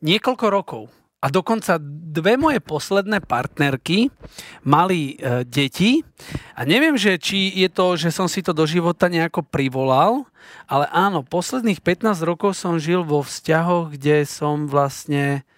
Niekoľko 0.00 0.46
rokov. 0.48 0.82
A 1.24 1.32
dokonca 1.32 1.80
dve 1.80 2.36
moje 2.36 2.60
posledné 2.60 3.24
partnerky 3.24 4.12
mali 4.60 5.16
e, 5.16 5.40
deti. 5.48 6.04
A 6.52 6.68
neviem, 6.68 7.00
že 7.00 7.16
či 7.16 7.48
je 7.48 7.72
to, 7.72 7.96
že 7.96 8.12
som 8.12 8.28
si 8.28 8.44
to 8.44 8.52
do 8.52 8.68
života 8.68 9.08
nejako 9.08 9.40
privolal, 9.40 10.28
ale 10.68 10.84
áno, 10.92 11.24
posledných 11.24 11.80
15 11.80 12.20
rokov 12.28 12.60
som 12.60 12.76
žil 12.76 13.08
vo 13.08 13.24
vzťahoch, 13.24 13.96
kde 13.96 14.28
som 14.28 14.68
vlastne 14.68 15.48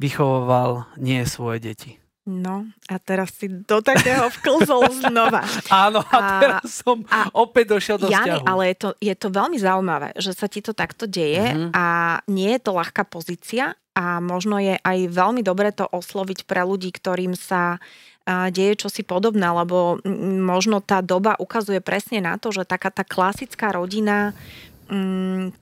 vychovoval 0.00 0.88
nie 0.96 1.20
svoje 1.28 1.60
deti. 1.60 2.01
No, 2.24 2.56
a 2.86 2.96
teraz 2.96 3.34
si 3.34 3.48
do 3.48 3.78
takého 3.78 4.30
vklzol 4.30 4.86
znova. 5.00 5.42
Áno, 5.86 6.00
a, 6.02 6.16
A- 6.16 6.38
teraz 6.38 6.62
som 6.72 7.02
a- 7.06 7.26
opäť 7.32 7.72
došiel 7.72 7.96
do 7.96 8.06
Jany, 8.06 8.38
vzťahu. 8.38 8.46
ale 8.46 8.62
je 8.68 8.76
to, 8.76 8.88
je 8.96 9.14
to 9.14 9.28
veľmi 9.28 9.58
zaujímavé, 9.58 10.08
že 10.16 10.30
sa 10.30 10.46
ti 10.46 10.58
to 10.58 10.70
takto 10.72 11.04
deje 11.04 11.42
Mhm. 11.52 11.68
a 11.72 11.84
nie 12.26 12.50
je 12.52 12.60
to 12.60 12.72
ľahká 12.72 13.02
pozícia 13.04 13.74
a 13.92 14.18
možno 14.18 14.56
je 14.56 14.78
aj 14.78 14.98
veľmi 15.06 15.42
dobre 15.42 15.68
to 15.68 15.84
osloviť 15.84 16.44
pre 16.44 16.62
ľudí, 16.62 16.88
ktorým 16.90 17.34
sa 17.34 17.76
deje 18.24 18.78
čosi 18.78 19.02
podobné, 19.02 19.42
lebo 19.44 19.98
možno 20.38 20.78
tá 20.78 21.02
doba 21.02 21.34
ukazuje 21.36 21.82
presne 21.82 22.22
na 22.22 22.38
to, 22.38 22.54
že 22.54 22.62
taká 22.62 22.88
tá 22.88 23.02
klasická 23.02 23.74
rodina 23.74 24.30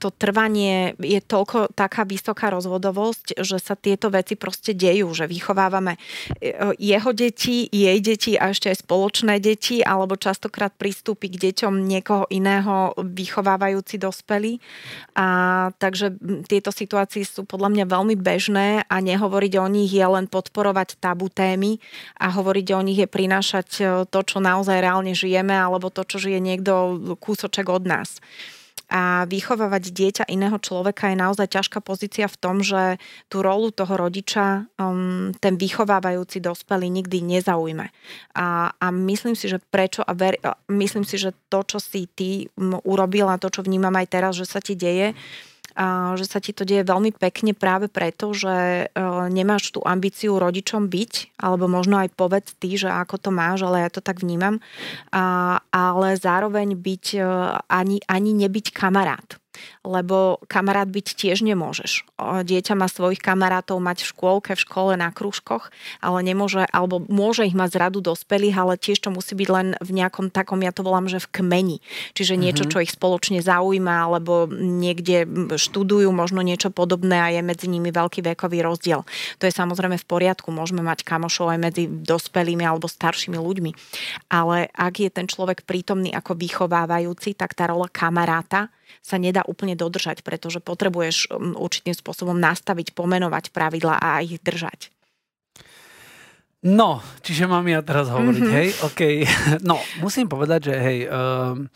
to 0.03 0.09
trvanie 0.11 0.99
je 0.99 1.23
toľko 1.23 1.71
taká 1.79 2.03
vysoká 2.03 2.51
rozvodovosť, 2.51 3.39
že 3.39 3.63
sa 3.63 3.79
tieto 3.79 4.11
veci 4.11 4.35
proste 4.35 4.75
dejú, 4.75 5.07
že 5.15 5.31
vychovávame 5.31 5.95
e, 6.43 6.75
jeho 6.75 7.11
deti, 7.15 7.71
jej 7.71 7.99
deti 8.03 8.35
a 8.35 8.51
ešte 8.51 8.75
aj 8.75 8.83
spoločné 8.83 9.39
deti, 9.39 9.87
alebo 9.87 10.19
častokrát 10.19 10.75
pristúpi 10.75 11.31
k 11.31 11.47
deťom 11.47 11.79
niekoho 11.79 12.27
iného 12.35 12.91
vychovávajúci 12.99 14.03
dospelí. 14.03 14.59
A, 15.15 15.71
takže 15.79 16.11
tieto 16.51 16.75
situácie 16.75 17.23
sú 17.23 17.47
podľa 17.47 17.71
mňa 17.71 17.85
veľmi 17.87 18.17
bežné 18.19 18.83
a 18.91 18.97
nehovoriť 18.99 19.53
o 19.63 19.67
nich 19.71 19.95
je 19.95 20.07
len 20.11 20.27
podporovať 20.27 20.99
tabu 20.99 21.31
témy 21.31 21.79
a 22.19 22.35
hovoriť 22.35 22.67
o 22.75 22.81
nich 22.83 22.99
je 22.99 23.07
prinášať 23.07 23.69
e, 23.79 23.83
to, 24.11 24.21
čo 24.27 24.43
naozaj 24.43 24.83
reálne 24.83 25.15
žijeme, 25.15 25.55
alebo 25.55 25.87
to, 25.87 26.03
čo 26.03 26.19
žije 26.19 26.43
niekto 26.43 26.99
kúsoček 27.23 27.71
od 27.71 27.87
nás. 27.87 28.19
A 28.90 29.25
vychovávať 29.30 29.94
dieťa 29.94 30.25
iného 30.26 30.59
človeka 30.59 31.09
je 31.09 31.16
naozaj 31.16 31.47
ťažká 31.47 31.78
pozícia 31.78 32.26
v 32.26 32.37
tom, 32.42 32.59
že 32.59 32.99
tú 33.30 33.40
rolu 33.40 33.70
toho 33.70 33.94
rodiča 33.94 34.66
um, 34.76 35.30
ten 35.38 35.54
vychovávajúci 35.54 36.42
dospelý 36.42 36.90
nikdy 36.90 37.23
nezaujme. 37.23 37.87
A, 38.35 38.75
a 38.75 38.87
myslím 38.90 39.38
si, 39.38 39.47
že 39.47 39.62
prečo 39.62 40.02
a 40.02 40.11
ver, 40.11 40.42
myslím 40.66 41.06
si, 41.06 41.23
že 41.23 41.30
to, 41.47 41.62
čo 41.62 41.78
si 41.78 42.11
ty 42.11 42.50
m, 42.59 42.82
urobil 42.82 43.30
a 43.30 43.38
to, 43.38 43.47
čo 43.47 43.62
vnímam 43.62 43.94
aj 43.94 44.06
teraz, 44.11 44.32
že 44.35 44.50
sa 44.50 44.59
ti 44.59 44.75
deje, 44.75 45.14
a 45.14 45.50
že 46.17 46.25
sa 46.29 46.39
ti 46.45 46.53
to 46.53 46.69
deje 46.69 46.85
veľmi 46.85 47.17
pekne 47.17 47.57
práve 47.57 47.89
preto, 47.89 48.37
že 48.37 48.85
e, 48.85 48.85
nemáš 49.33 49.73
tú 49.73 49.81
ambíciu 49.81 50.37
rodičom 50.37 50.93
byť, 50.93 51.41
alebo 51.41 51.73
možno 51.73 51.97
aj 52.01 52.13
povedz 52.13 52.53
ty, 52.61 52.77
že 52.77 52.93
ako 52.93 53.17
to 53.17 53.31
máš, 53.33 53.65
ale 53.65 53.89
ja 53.89 53.91
to 53.91 54.05
tak 54.05 54.21
vnímam, 54.21 54.61
ale 55.73 56.09
zároveň 56.21 56.77
byť 56.77 57.05
e, 57.17 57.21
ani, 57.69 58.05
ani 58.05 58.31
nebyť 58.37 58.67
kamarát. 58.77 59.41
Lebo 59.83 60.38
kamarát 60.47 60.87
byť 60.87 61.07
tiež 61.16 61.42
nemôžeš. 61.42 62.07
Dieťa 62.21 62.75
má 62.78 62.87
svojich 62.87 63.19
kamarátov 63.19 63.83
mať 63.83 64.07
v 64.07 64.11
škôlke, 64.14 64.50
v 64.54 64.62
škole, 64.62 64.92
na 64.95 65.11
krúžkoch, 65.11 65.73
ale 65.99 66.19
nemôže, 66.23 66.64
alebo 66.71 67.02
môže 67.09 67.49
ich 67.49 67.57
mať 67.57 67.75
z 67.75 67.80
radu 67.80 67.99
dospelých, 68.04 68.57
ale 68.57 68.75
tiež 68.80 69.02
to 69.02 69.11
musí 69.11 69.35
byť 69.35 69.49
len 69.49 69.69
v 69.80 69.90
nejakom 69.90 70.30
takom, 70.30 70.61
ja 70.62 70.71
to 70.71 70.87
volám, 70.87 71.11
že 71.11 71.23
v 71.23 71.40
kmeni. 71.40 71.78
Čiže 72.14 72.38
niečo, 72.38 72.64
mhm. 72.66 72.71
čo 72.71 72.83
ich 72.85 72.92
spoločne 72.95 73.40
zaujíma, 73.40 74.11
alebo 74.11 74.47
niekde 74.50 75.26
študujú 75.57 76.12
možno 76.14 76.45
niečo 76.45 76.71
podobné 76.71 77.19
a 77.19 77.28
je 77.33 77.40
medzi 77.42 77.66
nimi 77.66 77.90
veľký 77.90 78.23
vekový 78.23 78.62
rozdiel. 78.62 79.02
To 79.40 79.45
je 79.49 79.52
samozrejme 79.52 79.97
v 79.99 80.09
poriadku, 80.09 80.52
môžeme 80.54 80.85
mať 80.85 81.02
kamošov 81.02 81.50
aj 81.50 81.59
medzi 81.59 81.85
dospelými 81.88 82.62
alebo 82.62 82.87
staršími 82.87 83.37
ľuďmi. 83.37 83.71
Ale 84.30 84.71
ak 84.71 84.95
je 85.00 85.11
ten 85.11 85.26
človek 85.26 85.64
prítomný 85.64 86.12
ako 86.14 86.37
vychovávajúci, 86.37 87.35
tak 87.35 87.57
tá 87.57 87.71
rola 87.71 87.88
kamaráta 87.90 88.71
sa 88.99 89.16
nedá 89.16 89.47
úplne 89.47 89.78
dodržať, 89.78 90.26
pretože 90.26 90.59
potrebuješ 90.59 91.30
um, 91.30 91.54
určitým 91.54 91.94
spôsobom 91.94 92.37
nastaviť, 92.37 92.92
pomenovať 92.92 93.54
pravidla 93.54 93.97
a 94.02 94.20
ich 94.20 94.42
držať. 94.42 94.90
No, 96.61 97.00
čiže 97.25 97.49
mám 97.49 97.64
ja 97.64 97.80
teraz 97.80 98.12
hovoriť, 98.12 98.44
mm-hmm. 98.44 98.59
hej? 98.61 98.68
OK. 98.85 99.00
No, 99.68 99.80
musím 100.04 100.28
povedať, 100.28 100.73
že 100.73 100.75
hej, 100.76 100.99
um, 101.09 101.73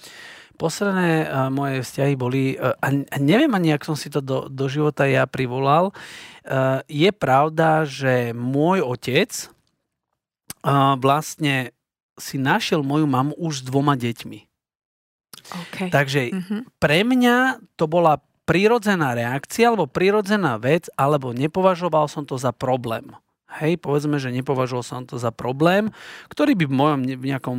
posledné 0.61 1.25
uh, 1.25 1.49
moje 1.49 1.81
vzťahy 1.81 2.15
boli, 2.21 2.61
uh, 2.61 2.77
a 2.79 2.93
neviem 3.17 3.51
ani, 3.57 3.73
ak 3.73 3.89
som 3.89 3.97
si 3.97 4.13
to 4.13 4.21
do, 4.21 4.47
do 4.53 4.69
života 4.69 5.09
ja 5.09 5.25
privolal, 5.25 5.91
uh, 5.91 6.85
je 6.85 7.09
pravda, 7.17 7.89
že 7.89 8.37
môj 8.37 8.85
otec 8.85 9.33
uh, 9.33 11.01
vlastne 11.01 11.73
si 12.21 12.39
našiel 12.39 12.85
moju 12.85 13.09
mamu 13.09 13.35
už 13.41 13.65
s 13.65 13.67
dvoma 13.67 13.97
deťmi. 13.99 14.54
Okay. 15.75 15.91
Takže 15.91 16.21
mm-hmm. 16.31 16.61
pre 16.79 17.03
mňa 17.03 17.59
to 17.75 17.91
bola 17.91 18.23
prirodzená 18.47 19.19
reakcia 19.19 19.75
alebo 19.75 19.91
prirodzená 19.91 20.61
vec, 20.63 20.87
alebo 20.95 21.35
nepovažoval 21.35 22.07
som 22.07 22.23
to 22.23 22.39
za 22.39 22.55
problém. 22.55 23.11
Hej, 23.55 23.83
povedzme, 23.83 24.19
že 24.19 24.35
nepovažoval 24.35 24.85
som 24.87 25.03
to 25.07 25.19
za 25.19 25.31
problém, 25.35 25.91
ktorý 26.31 26.59
by 26.59 26.65
v 26.67 26.75
mojom 26.75 27.01
nejakom 27.07 27.59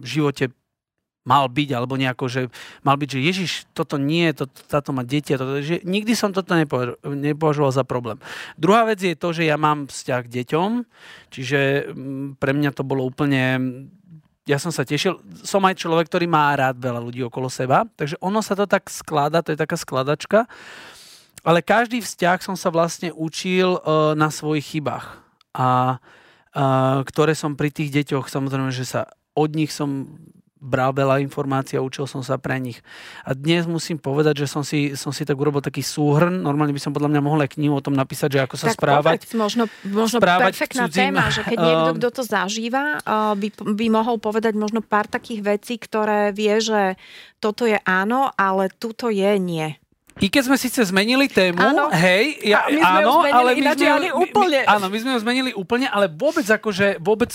živote 0.00 0.52
mal 1.20 1.52
byť, 1.52 1.68
alebo 1.76 2.00
nejako, 2.00 2.24
že 2.32 2.42
mal 2.80 2.96
byť, 2.96 3.08
že 3.12 3.20
Ježiš, 3.20 3.50
toto 3.76 4.00
nie, 4.00 4.32
to, 4.32 4.48
táto 4.48 4.96
má 4.96 5.04
deti, 5.04 5.36
toto, 5.36 5.60
že 5.60 5.84
nikdy 5.84 6.16
som 6.16 6.32
toto 6.32 6.56
nepovažoval 7.04 7.70
za 7.76 7.84
problém. 7.84 8.16
Druhá 8.56 8.88
vec 8.88 9.04
je 9.04 9.12
to, 9.12 9.36
že 9.36 9.44
ja 9.44 9.60
mám 9.60 9.84
vzťah 9.86 10.20
k 10.24 10.32
deťom, 10.40 10.70
čiže 11.28 11.92
mm, 11.92 12.40
pre 12.40 12.56
mňa 12.56 12.70
to 12.72 12.82
bolo 12.88 13.04
úplne 13.04 13.60
ja 14.48 14.56
som 14.56 14.72
sa 14.72 14.86
tešil. 14.86 15.20
Som 15.44 15.64
aj 15.68 15.80
človek, 15.80 16.08
ktorý 16.08 16.26
má 16.26 16.52
rád 16.56 16.80
veľa 16.80 17.00
ľudí 17.00 17.20
okolo 17.24 17.52
seba, 17.52 17.84
takže 17.96 18.16
ono 18.24 18.40
sa 18.40 18.56
to 18.56 18.64
tak 18.64 18.88
skladá, 18.88 19.44
to 19.44 19.52
je 19.52 19.60
taká 19.60 19.76
skladačka. 19.76 20.48
Ale 21.40 21.64
každý 21.64 22.04
vzťah 22.04 22.38
som 22.44 22.56
sa 22.56 22.68
vlastne 22.68 23.12
učil 23.16 23.80
uh, 23.80 24.12
na 24.12 24.28
svojich 24.28 24.76
chybách. 24.76 25.24
A 25.56 25.96
uh, 25.96 27.00
ktoré 27.08 27.32
som 27.32 27.56
pri 27.56 27.72
tých 27.72 27.92
deťoch, 27.92 28.28
samozrejme, 28.28 28.68
že 28.72 28.84
sa 28.84 29.08
od 29.32 29.56
nich 29.56 29.72
som 29.72 30.20
bral 30.60 30.92
veľa 30.92 31.24
informácií 31.24 31.80
a 31.80 31.82
učil 31.82 32.04
som 32.04 32.20
sa 32.20 32.36
pre 32.36 32.60
nich. 32.60 32.84
A 33.24 33.32
dnes 33.32 33.64
musím 33.64 33.96
povedať, 33.96 34.44
že 34.44 34.46
som 34.46 34.60
si, 34.60 34.92
som 34.92 35.08
si 35.10 35.24
tak 35.24 35.34
urobil 35.40 35.64
taký 35.64 35.80
súhrn. 35.80 36.44
Normálne 36.44 36.76
by 36.76 36.82
som 36.84 36.92
podľa 36.92 37.16
mňa 37.16 37.20
mohol 37.24 37.40
aj 37.42 37.56
knihu 37.56 37.72
o 37.72 37.82
tom 37.82 37.96
napísať, 37.96 38.36
že 38.36 38.40
ako 38.44 38.56
sa 38.60 38.66
tak 38.70 38.76
správať. 38.76 39.24
Povedz, 39.24 39.34
možno, 39.34 39.64
možno 39.88 40.20
správať 40.20 40.52
perfektná 40.52 40.84
cudzím, 40.86 41.00
téma, 41.16 41.24
že 41.32 41.42
keď 41.48 41.58
niekto, 41.66 41.90
kto 41.96 42.08
to 42.12 42.22
zažíva, 42.28 43.00
by, 43.34 43.48
by 43.72 43.86
mohol 43.88 44.20
povedať 44.20 44.52
možno 44.52 44.84
pár 44.84 45.08
takých 45.08 45.40
vecí, 45.56 45.80
ktoré 45.80 46.36
vie, 46.36 46.60
že 46.60 47.00
toto 47.40 47.64
je 47.64 47.80
áno, 47.88 48.28
ale 48.36 48.68
tuto 48.68 49.08
je 49.08 49.32
nie. 49.40 49.80
I 50.20 50.28
keď 50.28 50.52
sme 50.52 50.56
síce 50.60 50.84
zmenili 50.84 51.32
tému, 51.32 51.56
áno. 51.56 51.88
hej, 51.88 52.44
ja, 52.44 52.68
my 52.68 52.76
sme 52.76 53.00
áno, 53.00 53.14
ale 53.24 53.50
my 53.56 53.72
sme, 53.72 53.88
my, 53.88 54.10
úplne. 54.12 54.58
My, 54.60 54.72
áno, 54.76 54.86
my 54.92 54.98
sme 55.00 55.10
ju 55.16 55.18
zmenili 55.24 55.50
úplne, 55.56 55.88
ale 55.88 56.12
vôbec 56.12 56.44
akože, 56.44 57.00
vôbec 57.00 57.32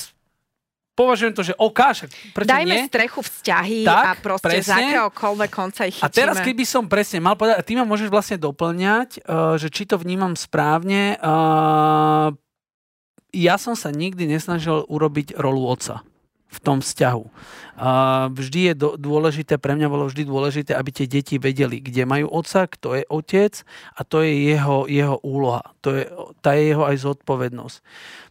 považujem 0.95 1.33
to, 1.35 1.43
že 1.43 1.53
OK, 1.59 1.79
však 1.79 2.09
prečo 2.31 2.49
Dajme 2.49 2.75
nie? 2.79 2.87
strechu 2.87 3.19
vzťahy 3.19 3.79
tak, 3.83 4.05
a 4.07 4.11
proste 4.15 4.47
presne. 4.47 4.63
z 4.65 4.71
akéhokoľvek 4.71 5.51
konca 5.51 5.81
ich 5.85 5.95
chytíme. 5.99 6.07
A 6.07 6.15
teraz, 6.15 6.35
keby 6.39 6.63
som 6.63 6.87
presne 6.87 7.19
mal 7.19 7.35
povedať, 7.35 7.59
a 7.59 7.63
ty 7.67 7.75
ma 7.75 7.83
môžeš 7.83 8.07
vlastne 8.07 8.39
doplňať, 8.39 9.21
uh, 9.27 9.59
že 9.59 9.67
či 9.67 9.83
to 9.83 9.99
vnímam 9.99 10.33
správne, 10.39 11.19
uh, 11.19 12.31
ja 13.35 13.55
som 13.59 13.75
sa 13.75 13.91
nikdy 13.91 14.31
nesnažil 14.31 14.87
urobiť 14.87 15.35
rolu 15.35 15.67
otca 15.67 16.01
v 16.55 16.59
tom 16.63 16.77
vzťahu. 16.79 17.25
A 17.75 17.91
vždy 18.31 18.71
je 18.71 18.73
dôležité, 18.95 19.59
pre 19.59 19.75
mňa 19.75 19.91
bolo 19.91 20.07
vždy 20.07 20.23
dôležité, 20.23 20.71
aby 20.71 20.95
tie 20.95 21.07
deti 21.11 21.35
vedeli, 21.35 21.83
kde 21.83 22.07
majú 22.07 22.31
otca, 22.31 22.71
kto 22.71 22.95
je 22.95 23.03
otec 23.11 23.53
a 23.99 24.01
to 24.07 24.23
je 24.23 24.55
jeho, 24.55 24.87
jeho 24.87 25.19
úloha. 25.19 25.75
To 25.83 25.91
je, 25.91 26.07
tá 26.39 26.55
je 26.55 26.71
jeho 26.71 26.87
aj 26.87 26.95
zodpovednosť. 27.03 27.77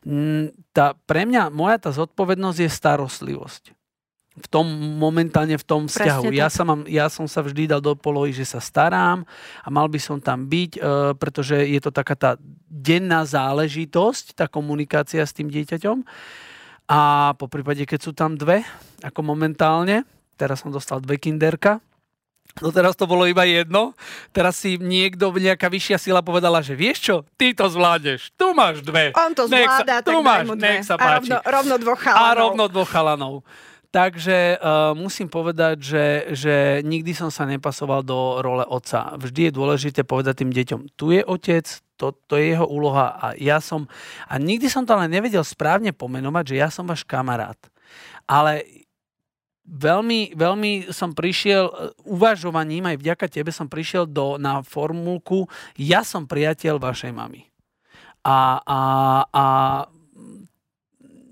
Mm, 0.08 0.56
tá, 0.72 0.96
pre 1.04 1.28
mňa, 1.28 1.52
moja 1.52 1.76
tá 1.76 1.92
zodpovednosť 1.92 2.58
je 2.64 2.70
starostlivosť 2.72 3.64
v 4.34 4.46
tom 4.50 4.66
momentálne 4.98 5.54
v 5.54 5.62
tom 5.62 5.86
vzťahu. 5.86 6.34
Ja, 6.34 6.50
sa 6.50 6.66
mám, 6.66 6.82
ja 6.90 7.06
som 7.06 7.30
sa 7.30 7.38
vždy 7.38 7.70
dal 7.70 7.78
do 7.78 7.94
polohy, 7.94 8.34
že 8.34 8.42
sa 8.42 8.58
starám 8.58 9.22
a 9.62 9.68
mal 9.70 9.86
by 9.86 10.00
som 10.02 10.18
tam 10.18 10.50
byť, 10.50 10.72
uh, 10.74 11.14
pretože 11.14 11.54
je 11.54 11.78
to 11.78 11.94
taká 11.94 12.18
tá 12.18 12.30
denná 12.66 13.22
záležitosť, 13.22 14.34
tá 14.34 14.50
komunikácia 14.50 15.22
s 15.22 15.30
tým 15.30 15.46
dieťaťom. 15.46 16.02
A 16.84 17.32
po 17.40 17.48
prípade, 17.48 17.88
keď 17.88 18.00
sú 18.00 18.12
tam 18.12 18.36
dve, 18.36 18.60
ako 19.00 19.24
momentálne, 19.24 20.04
teraz 20.36 20.60
som 20.60 20.68
dostal 20.68 21.00
dve 21.00 21.16
kinderka, 21.16 21.80
No 22.62 22.70
teraz 22.70 22.94
to 22.94 23.10
bolo 23.10 23.26
iba 23.26 23.42
jedno. 23.42 23.98
Teraz 24.30 24.62
si 24.62 24.78
niekto, 24.78 25.34
nejaká 25.34 25.66
vyššia 25.66 25.98
sila 25.98 26.22
povedala, 26.22 26.62
že 26.62 26.78
vieš 26.78 26.98
čo, 27.02 27.16
ty 27.34 27.50
to 27.50 27.66
zvládneš. 27.66 28.30
Tu 28.38 28.46
máš 28.54 28.78
dve. 28.86 29.10
On 29.18 29.34
to 29.34 29.50
zvláda, 29.50 29.98
sa, 29.98 30.06
tu 30.06 30.22
máš, 30.22 30.46
mu 30.46 30.54
dve. 30.54 30.78
Nech 30.78 30.86
sa 30.86 30.94
páči. 30.94 31.34
A 31.34 31.42
rovno, 31.42 31.42
rovno 31.42 31.74
dvoch 31.82 31.98
chalanov. 31.98 32.22
A 32.22 32.38
rovno 32.38 32.64
dvoch 32.70 32.90
chalanov. 32.90 33.34
Takže 33.94 34.58
uh, 34.58 34.90
musím 34.98 35.30
povedať, 35.30 35.78
že, 35.78 36.06
že 36.34 36.54
nikdy 36.82 37.14
som 37.14 37.30
sa 37.30 37.46
nepasoval 37.46 38.02
do 38.02 38.42
role 38.42 38.66
otca. 38.66 39.14
Vždy 39.14 39.46
je 39.46 39.52
dôležité 39.54 40.02
povedať 40.02 40.42
tým 40.42 40.50
deťom, 40.50 40.98
tu 40.98 41.14
je 41.14 41.22
otec, 41.22 41.62
to, 41.94 42.10
to 42.26 42.34
je 42.34 42.58
jeho 42.58 42.66
úloha 42.66 43.14
a 43.14 43.26
ja 43.38 43.62
som, 43.62 43.86
a 44.26 44.34
nikdy 44.42 44.66
som 44.66 44.82
to 44.82 44.98
ale 44.98 45.06
nevedel 45.06 45.46
správne 45.46 45.94
pomenovať, 45.94 46.44
že 46.50 46.58
ja 46.58 46.74
som 46.74 46.90
váš 46.90 47.06
kamarát. 47.06 47.54
Ale 48.26 48.66
veľmi, 49.62 50.34
veľmi 50.34 50.90
som 50.90 51.14
prišiel 51.14 51.64
e, 51.70 51.74
uvažovaním, 52.10 52.90
aj 52.90 52.98
vďaka 52.98 53.26
tebe 53.30 53.54
som 53.54 53.70
prišiel 53.70 54.10
do, 54.10 54.42
na 54.42 54.66
formulku 54.66 55.46
ja 55.78 56.02
som 56.02 56.26
priateľ 56.26 56.82
vašej 56.82 57.14
mamy. 57.14 57.46
A, 58.26 58.58
a, 58.58 58.80
a 59.30 59.44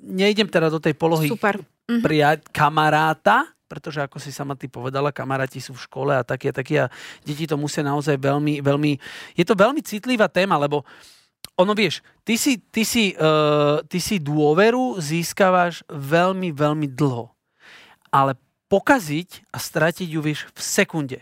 nejdem 0.07 0.47
teda 0.47 0.71
do 0.71 0.79
tej 0.79 0.95
polohy 0.95 1.27
Super. 1.27 1.72
Prijať 1.87 2.47
kamaráta, 2.55 3.51
pretože 3.67 4.05
ako 4.05 4.21
si 4.21 4.29
sama 4.29 4.53
ty 4.53 4.69
povedala, 4.69 5.17
kamaráti 5.17 5.57
sú 5.57 5.73
v 5.73 5.85
škole 5.89 6.13
a 6.13 6.21
takí 6.21 6.53
a 6.53 6.55
takí 6.55 6.75
a 6.77 6.93
deti 7.25 7.49
to 7.49 7.57
musia 7.57 7.81
naozaj 7.81 8.21
veľmi, 8.21 8.61
veľmi... 8.61 8.93
Je 9.33 9.45
to 9.49 9.57
veľmi 9.57 9.81
citlivá 9.81 10.29
téma, 10.29 10.61
lebo 10.61 10.85
ono 11.57 11.73
vieš, 11.73 12.05
ty 12.21 12.37
si, 12.37 12.61
ty 12.61 12.85
si, 12.85 13.17
uh, 13.17 13.81
ty 13.89 13.97
si 13.97 14.21
dôveru 14.21 15.01
získavaš 15.01 15.85
veľmi, 15.89 16.53
veľmi 16.53 16.87
dlho. 16.93 17.33
Ale 18.13 18.37
pokaziť 18.69 19.53
a 19.53 19.57
stratiť 19.57 20.09
ju 20.09 20.21
vieš 20.21 20.49
v 20.53 20.61
sekunde. 20.61 21.21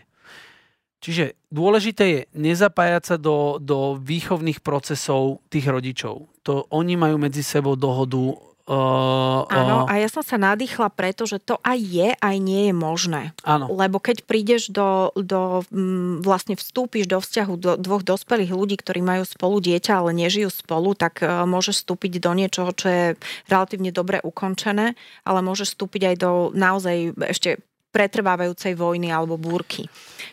Čiže 1.01 1.33
dôležité 1.49 2.03
je 2.05 2.21
nezapájať 2.37 3.03
sa 3.03 3.15
do, 3.17 3.57
do 3.57 3.97
výchovných 3.97 4.61
procesov 4.61 5.41
tých 5.49 5.65
rodičov. 5.65 6.29
To 6.45 6.69
oni 6.69 6.93
majú 6.93 7.17
medzi 7.17 7.41
sebou 7.41 7.73
dohodu, 7.73 8.37
Uh, 8.69 9.43
Áno, 9.49 9.89
a 9.89 9.93
ja 9.97 10.07
som 10.11 10.21
sa 10.21 10.37
nadýchla 10.37 10.93
preto, 10.93 11.25
že 11.25 11.41
to 11.41 11.57
aj 11.65 11.79
je, 11.81 12.09
aj 12.13 12.35
nie 12.37 12.69
je 12.69 12.73
možné. 12.75 13.21
Áno. 13.41 13.71
Lebo 13.73 13.97
keď 13.97 14.27
prídeš 14.27 14.69
do, 14.69 15.09
do 15.17 15.65
mm, 15.73 16.21
vlastne 16.21 16.53
vstúpiš 16.53 17.09
do 17.09 17.17
vzťahu 17.17 17.53
do 17.57 17.71
dvoch 17.81 18.05
dospelých 18.05 18.53
ľudí, 18.53 18.75
ktorí 18.77 19.01
majú 19.01 19.25
spolu 19.25 19.57
dieťa, 19.63 20.03
ale 20.05 20.13
nežijú 20.13 20.53
spolu, 20.53 20.93
tak 20.93 21.25
uh, 21.25 21.47
môžeš 21.49 21.85
vstúpiť 21.85 22.21
do 22.21 22.31
niečoho, 22.37 22.69
čo 22.75 22.87
je 22.87 23.05
relatívne 23.49 23.89
dobre 23.89 24.21
ukončené, 24.21 24.93
ale 25.25 25.39
môžeš 25.41 25.73
vstúpiť 25.73 26.13
aj 26.13 26.15
do 26.21 26.31
naozaj 26.53 27.17
ešte 27.31 27.63
pretrvávajúcej 27.91 28.73
vojny 28.73 29.11
alebo 29.11 29.35
búrky. 29.35 29.85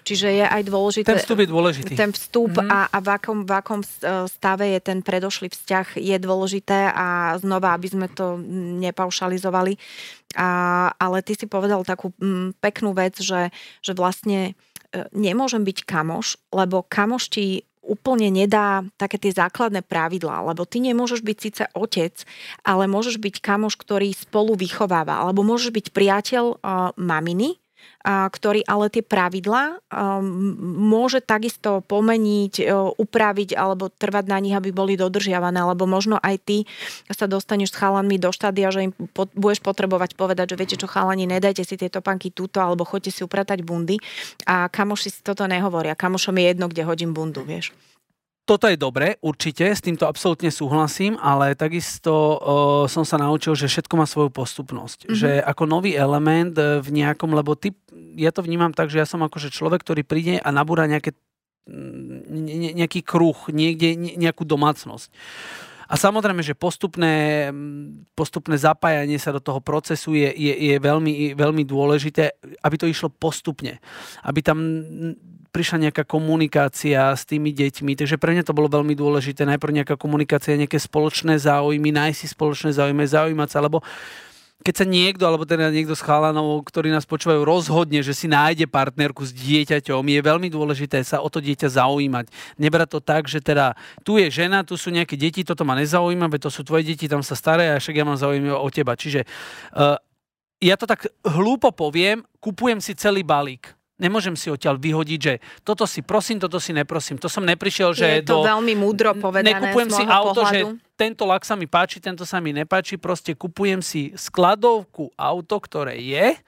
Čiže 0.06 0.28
je 0.30 0.46
aj 0.46 0.62
dôležité... 0.64 1.10
Ten 1.10 1.20
vstup 1.20 1.38
je 1.42 1.48
dôležitý. 1.50 1.92
Ten 1.98 2.12
vstup 2.14 2.54
mm. 2.54 2.70
a, 2.70 2.80
a 2.88 2.98
v, 3.02 3.08
akom, 3.12 3.38
v 3.42 3.52
akom 3.52 3.80
e, 3.82 3.88
stave 4.30 4.64
je 4.70 4.80
ten 4.80 5.02
predošlý 5.02 5.50
vzťah 5.50 5.98
je 5.98 6.16
dôležité 6.22 6.94
a 6.94 7.34
znova, 7.42 7.74
aby 7.74 7.88
sme 7.90 8.06
to 8.08 8.38
nepaušalizovali. 8.78 9.74
A, 10.38 10.48
ale 10.94 11.18
ty 11.26 11.34
si 11.34 11.50
povedal 11.50 11.82
takú 11.82 12.14
m, 12.22 12.54
peknú 12.62 12.94
vec, 12.94 13.18
že, 13.18 13.50
že 13.82 13.92
vlastne 13.92 14.54
e, 14.94 15.04
nemôžem 15.10 15.66
byť 15.66 15.78
kamoš, 15.82 16.38
lebo 16.54 16.86
kamoš 16.86 17.26
ti 17.28 17.68
úplne 17.88 18.28
nedá 18.28 18.84
také 19.00 19.16
tie 19.16 19.32
základné 19.32 19.80
pravidlá, 19.82 20.44
lebo 20.44 20.68
ty 20.68 20.84
nemôžeš 20.84 21.24
byť 21.24 21.36
síce 21.40 21.64
otec, 21.72 22.14
ale 22.62 22.84
môžeš 22.84 23.16
byť 23.16 23.40
kamoš, 23.40 23.80
ktorý 23.80 24.12
spolu 24.12 24.52
vychováva, 24.54 25.24
alebo 25.24 25.40
môžeš 25.40 25.72
byť 25.72 25.86
priateľ 25.96 26.44
uh, 26.60 26.92
maminy, 27.00 27.56
ktorý 28.08 28.64
ale 28.64 28.88
tie 28.88 29.02
pravidlá 29.04 29.82
môže 30.62 31.20
takisto 31.20 31.82
pomeniť, 31.84 32.64
upraviť 32.96 33.58
alebo 33.58 33.90
trvať 33.92 34.24
na 34.30 34.38
nich, 34.40 34.54
aby 34.56 34.72
boli 34.72 34.94
dodržiavané, 34.96 35.60
lebo 35.74 35.84
možno 35.84 36.16
aj 36.22 36.36
ty 36.40 36.58
sa 37.10 37.28
dostaneš 37.28 37.74
s 37.74 37.78
chalanmi 37.78 38.16
do 38.16 38.32
štádia, 38.32 38.72
že 38.72 38.88
im 38.88 38.92
budeš 39.36 39.60
potrebovať 39.60 40.14
povedať, 40.14 40.54
že 40.54 40.58
viete 40.58 40.76
čo 40.78 40.88
chalani, 40.88 41.28
nedajte 41.28 41.66
si 41.66 41.76
tieto 41.76 42.00
panky 42.00 42.30
túto 42.32 42.62
alebo 42.62 42.86
chodte 42.86 43.12
si 43.12 43.26
upratať 43.26 43.60
bundy. 43.66 44.00
A 44.46 44.70
kamoši 44.72 45.08
si 45.12 45.20
toto 45.20 45.44
nehovoria. 45.44 45.98
Kamošom 45.98 46.38
je 46.38 46.44
jedno, 46.54 46.70
kde 46.70 46.86
hodím 46.86 47.12
bundu, 47.12 47.44
vieš 47.44 47.74
toto 48.48 48.64
je 48.64 48.80
dobre, 48.80 49.20
určite, 49.20 49.68
s 49.68 49.84
týmto 49.84 50.08
absolútne 50.08 50.48
súhlasím, 50.48 51.20
ale 51.20 51.52
takisto 51.52 52.12
uh, 52.16 52.38
som 52.88 53.04
sa 53.04 53.20
naučil, 53.20 53.52
že 53.52 53.68
všetko 53.68 53.94
má 54.00 54.08
svoju 54.08 54.32
postupnosť. 54.32 55.04
Mm-hmm. 55.04 55.18
Že 55.20 55.30
ako 55.44 55.62
nový 55.68 55.92
element 55.92 56.56
e, 56.56 56.80
v 56.80 56.88
nejakom, 56.88 57.36
lebo 57.36 57.52
ty, 57.52 57.76
ja 58.16 58.32
to 58.32 58.40
vnímam 58.40 58.72
tak, 58.72 58.88
že 58.88 59.04
ja 59.04 59.04
som 59.04 59.20
akože 59.20 59.52
človek, 59.52 59.84
ktorý 59.84 60.00
príde 60.00 60.40
a 60.40 60.48
nabúra 60.48 60.88
nejaké, 60.88 61.12
ne, 61.68 62.72
nejaký 62.72 63.04
kruh, 63.04 63.36
niekde, 63.52 63.92
ne, 64.00 64.16
nejakú 64.16 64.48
domácnosť. 64.48 65.12
A 65.88 65.96
samozrejme, 65.96 66.44
že 66.44 66.52
postupné, 66.52 67.48
postupné 68.12 68.60
zapájanie 68.60 69.16
sa 69.16 69.32
do 69.32 69.40
toho 69.40 69.60
procesu 69.60 70.12
je, 70.12 70.28
je, 70.36 70.52
je 70.72 70.76
veľmi, 70.76 71.32
veľmi 71.32 71.64
dôležité, 71.64 72.36
aby 72.60 72.76
to 72.76 72.84
išlo 72.88 73.08
postupne. 73.08 73.80
Aby 74.20 74.40
tam 74.44 74.58
prišla 75.58 75.90
nejaká 75.90 76.06
komunikácia 76.06 77.10
s 77.10 77.26
tými 77.26 77.50
deťmi, 77.50 77.98
takže 77.98 78.14
pre 78.14 78.30
mňa 78.30 78.46
to 78.46 78.54
bolo 78.54 78.70
veľmi 78.70 78.94
dôležité. 78.94 79.42
Najprv 79.42 79.82
nejaká 79.82 79.98
komunikácia, 79.98 80.54
nejaké 80.54 80.78
spoločné 80.78 81.34
záujmy, 81.34 81.90
nájsť 81.90 82.18
si 82.22 82.26
spoločné 82.30 82.70
záujmy, 82.78 83.02
zaujímať 83.02 83.48
sa, 83.50 83.58
lebo 83.58 83.82
keď 84.62 84.74
sa 84.74 84.86
niekto, 84.86 85.22
alebo 85.26 85.46
teda 85.46 85.70
niekto 85.70 85.94
z 85.94 86.02
chalanov, 86.02 86.66
ktorí 86.66 86.90
nás 86.90 87.06
počúvajú, 87.06 87.46
rozhodne, 87.46 88.02
že 88.02 88.10
si 88.10 88.26
nájde 88.26 88.66
partnerku 88.66 89.22
s 89.22 89.30
dieťaťom, 89.30 90.02
je 90.02 90.20
veľmi 90.22 90.50
dôležité 90.50 90.98
sa 91.06 91.22
o 91.22 91.30
to 91.30 91.38
dieťa 91.38 91.78
zaujímať. 91.78 92.26
Nebrať 92.58 92.88
to 92.90 93.00
tak, 93.02 93.30
že 93.30 93.38
teda 93.38 93.78
tu 94.02 94.18
je 94.18 94.26
žena, 94.30 94.66
tu 94.66 94.74
sú 94.74 94.90
nejaké 94.90 95.14
deti, 95.14 95.46
toto 95.46 95.62
ma 95.62 95.78
nezaujíma, 95.78 96.26
veď 96.26 96.46
to 96.46 96.54
sú 96.54 96.66
tvoje 96.66 96.86
deti, 96.86 97.06
tam 97.06 97.22
sa 97.22 97.38
staré 97.38 97.70
a 97.70 97.78
však 97.78 98.02
ja 98.02 98.04
mám 98.06 98.18
zaujímavé 98.18 98.58
o 98.58 98.68
teba. 98.70 98.98
Čiže 98.98 99.22
uh, 99.78 99.94
ja 100.58 100.74
to 100.74 100.90
tak 100.90 101.06
hlúpo 101.22 101.70
poviem, 101.70 102.26
kupujem 102.42 102.82
si 102.82 102.98
celý 102.98 103.22
balík 103.22 103.77
Nemôžem 103.98 104.38
si 104.38 104.46
odtiaľ 104.46 104.78
vyhodiť, 104.78 105.20
že 105.20 105.34
toto 105.66 105.82
si 105.82 106.06
prosím, 106.06 106.38
toto 106.38 106.62
si 106.62 106.70
neprosím. 106.70 107.18
To 107.18 107.26
som 107.26 107.42
neprišiel, 107.42 107.90
že 107.98 108.22
Je 108.22 108.30
to 108.30 108.40
do... 108.40 108.46
veľmi 108.46 108.78
múdro 108.78 109.10
povedané 109.18 109.58
Nekupujem 109.58 109.90
si 109.90 110.02
auto, 110.06 110.46
pohľadu. 110.46 110.78
že 110.78 110.86
tento 110.94 111.26
lak 111.26 111.42
sa 111.42 111.58
mi 111.58 111.66
páči, 111.66 111.98
tento 111.98 112.22
sa 112.22 112.38
mi 112.38 112.54
nepáči. 112.54 112.94
Proste 112.94 113.34
kupujem 113.34 113.82
si 113.82 114.14
skladovku 114.14 115.10
auto, 115.18 115.58
ktoré 115.58 115.98
je 115.98 116.38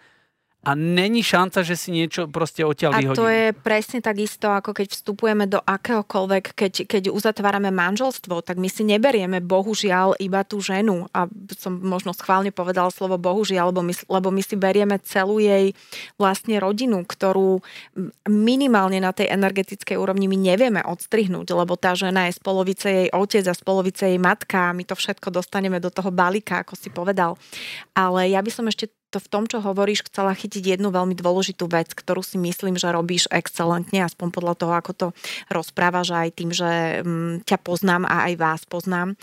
a 0.60 0.76
není 0.76 1.24
šanca, 1.24 1.64
že 1.64 1.72
si 1.72 1.88
niečo 1.88 2.28
proste 2.28 2.60
odtiaľ 2.68 3.00
vyhodí. 3.00 3.16
A 3.16 3.20
to 3.24 3.28
je 3.32 3.48
presne 3.56 4.04
takisto, 4.04 4.52
ako 4.52 4.76
keď 4.76 4.92
vstupujeme 4.92 5.48
do 5.48 5.56
akéhokoľvek, 5.56 6.52
keď, 6.52 6.72
keď 6.84 7.02
uzatvárame 7.08 7.72
manželstvo, 7.72 8.44
tak 8.44 8.60
my 8.60 8.68
si 8.68 8.84
neberieme 8.84 9.40
bohužiaľ 9.40 10.20
iba 10.20 10.44
tú 10.44 10.60
ženu. 10.60 11.08
A 11.16 11.24
som 11.56 11.80
možno 11.80 12.12
schválne 12.12 12.52
povedala 12.52 12.92
slovo 12.92 13.16
bohužiaľ, 13.16 13.72
lebo 13.72 13.80
my, 13.80 13.94
lebo 14.12 14.28
my 14.28 14.42
si 14.44 14.60
berieme 14.60 15.00
celú 15.00 15.40
jej 15.40 15.72
vlastne 16.20 16.60
rodinu, 16.60 17.08
ktorú 17.08 17.64
minimálne 18.28 19.00
na 19.00 19.16
tej 19.16 19.32
energetickej 19.32 19.96
úrovni 19.96 20.28
my 20.28 20.36
nevieme 20.36 20.84
odstrihnúť, 20.84 21.56
lebo 21.56 21.80
tá 21.80 21.96
žena 21.96 22.28
je 22.28 22.36
z 22.36 22.40
polovice 22.44 22.86
jej 22.86 23.08
otec 23.16 23.48
a 23.48 23.56
z 23.56 23.62
polovice 23.64 24.04
jej 24.12 24.20
matka 24.20 24.68
a 24.68 24.76
my 24.76 24.84
to 24.84 24.92
všetko 24.92 25.32
dostaneme 25.32 25.80
do 25.80 25.88
toho 25.88 26.12
balíka, 26.12 26.60
ako 26.60 26.76
si 26.76 26.92
povedal. 26.92 27.40
Ale 27.96 28.28
ja 28.28 28.44
by 28.44 28.52
som 28.52 28.68
ešte 28.68 28.99
to 29.10 29.18
v 29.18 29.30
tom, 29.30 29.44
čo 29.50 29.58
hovoríš, 29.58 30.06
chcela 30.06 30.32
chytiť 30.32 30.78
jednu 30.78 30.94
veľmi 30.94 31.18
dôležitú 31.18 31.66
vec, 31.66 31.90
ktorú 31.92 32.22
si 32.22 32.38
myslím, 32.38 32.78
že 32.78 32.94
robíš 32.94 33.26
excelentne, 33.34 34.06
aspoň 34.06 34.28
podľa 34.30 34.54
toho, 34.54 34.72
ako 34.78 34.92
to 34.94 35.06
rozprávaš 35.50 36.14
aj 36.14 36.28
tým, 36.38 36.50
že 36.54 37.02
mm, 37.02 37.44
ťa 37.44 37.58
poznám 37.60 38.06
a 38.06 38.30
aj 38.30 38.34
vás 38.38 38.62
poznám 38.64 39.18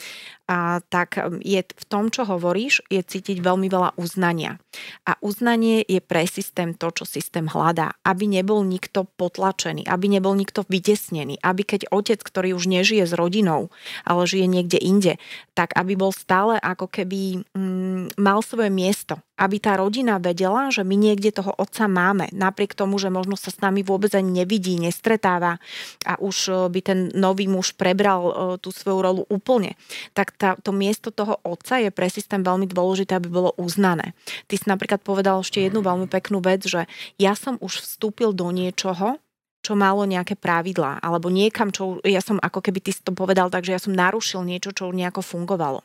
a, 0.47 0.79
tak 0.87 1.19
um, 1.19 1.43
je 1.43 1.59
v 1.59 1.85
tom, 1.91 2.07
čo 2.07 2.23
hovoríš, 2.23 2.79
je 2.87 3.03
cítiť 3.03 3.43
veľmi 3.43 3.67
veľa 3.67 3.99
uznania. 3.99 4.55
A 5.03 5.19
uznanie 5.19 5.83
je 5.83 5.99
pre 5.99 6.23
systém 6.23 6.71
to, 6.71 6.87
čo 6.95 7.03
systém 7.03 7.51
hľadá. 7.51 7.99
Aby 8.07 8.31
nebol 8.31 8.63
nikto 8.63 9.03
potlačený, 9.19 9.83
aby 9.83 10.07
nebol 10.07 10.31
nikto 10.39 10.63
vydesnený, 10.71 11.43
aby 11.43 11.67
keď 11.67 11.91
otec, 11.91 12.23
ktorý 12.23 12.55
už 12.55 12.71
nežije 12.71 13.03
s 13.03 13.13
rodinou, 13.13 13.75
ale 14.07 14.23
žije 14.23 14.47
niekde 14.47 14.79
inde, 14.79 15.13
tak 15.51 15.75
aby 15.75 15.99
bol 15.99 16.15
stále 16.15 16.55
ako 16.63 16.87
keby 16.87 17.43
mm, 17.51 18.15
mal 18.15 18.39
svoje 18.39 18.71
miesto. 18.71 19.19
Aby 19.37 19.61
tá 19.61 19.77
rodina 19.77 20.17
vedela, 20.17 20.73
že 20.73 20.81
my 20.81 20.97
niekde 20.97 21.29
toho 21.29 21.53
otca 21.55 21.85
máme, 21.85 22.33
napriek 22.33 22.73
tomu, 22.73 22.97
že 22.97 23.13
možno 23.13 23.37
sa 23.37 23.53
s 23.53 23.61
nami 23.61 23.85
vôbec 23.85 24.09
ani 24.17 24.43
nevidí, 24.43 24.81
nestretáva 24.81 25.61
a 26.03 26.17
už 26.17 26.37
uh, 26.49 26.55
by 26.73 26.79
ten 26.81 26.99
nový 27.13 27.45
muž 27.45 27.77
prebral 27.77 28.21
uh, 28.25 28.33
tú 28.57 28.73
svoju 28.73 28.99
rolu 28.99 29.21
úplne. 29.29 29.77
Tak 30.17 30.33
tá, 30.35 30.49
to 30.57 30.73
miesto 30.73 31.13
toho 31.13 31.37
otca 31.45 31.77
je 31.77 31.93
pre 31.93 32.09
systém 32.09 32.41
veľmi 32.41 32.65
dôležité, 32.65 33.13
aby 33.13 33.29
bolo 33.29 33.53
uznané. 33.61 34.17
Ty 34.49 34.57
si 34.57 34.65
napríklad 34.65 35.05
povedal 35.05 35.45
ešte 35.45 35.61
jednu 35.61 35.85
veľmi 35.85 36.09
peknú 36.09 36.41
vec, 36.41 36.65
že 36.65 36.89
ja 37.21 37.37
som 37.37 37.61
už 37.61 37.85
vstúpil 37.85 38.33
do 38.33 38.49
niečoho, 38.49 39.21
čo 39.61 39.75
malo 39.75 40.07
nejaké 40.07 40.39
pravidlá, 40.39 41.03
alebo 41.03 41.27
niekam, 41.27 41.75
čo 41.75 41.99
ja 42.07 42.23
som, 42.23 42.39
ako 42.39 42.63
keby 42.63 42.79
ty 42.79 42.95
si 42.95 43.03
to 43.03 43.11
povedal, 43.11 43.51
takže 43.51 43.75
ja 43.75 43.81
som 43.83 43.91
narušil 43.91 44.47
niečo, 44.47 44.71
čo 44.71 44.87
nejako 44.95 45.19
fungovalo. 45.19 45.83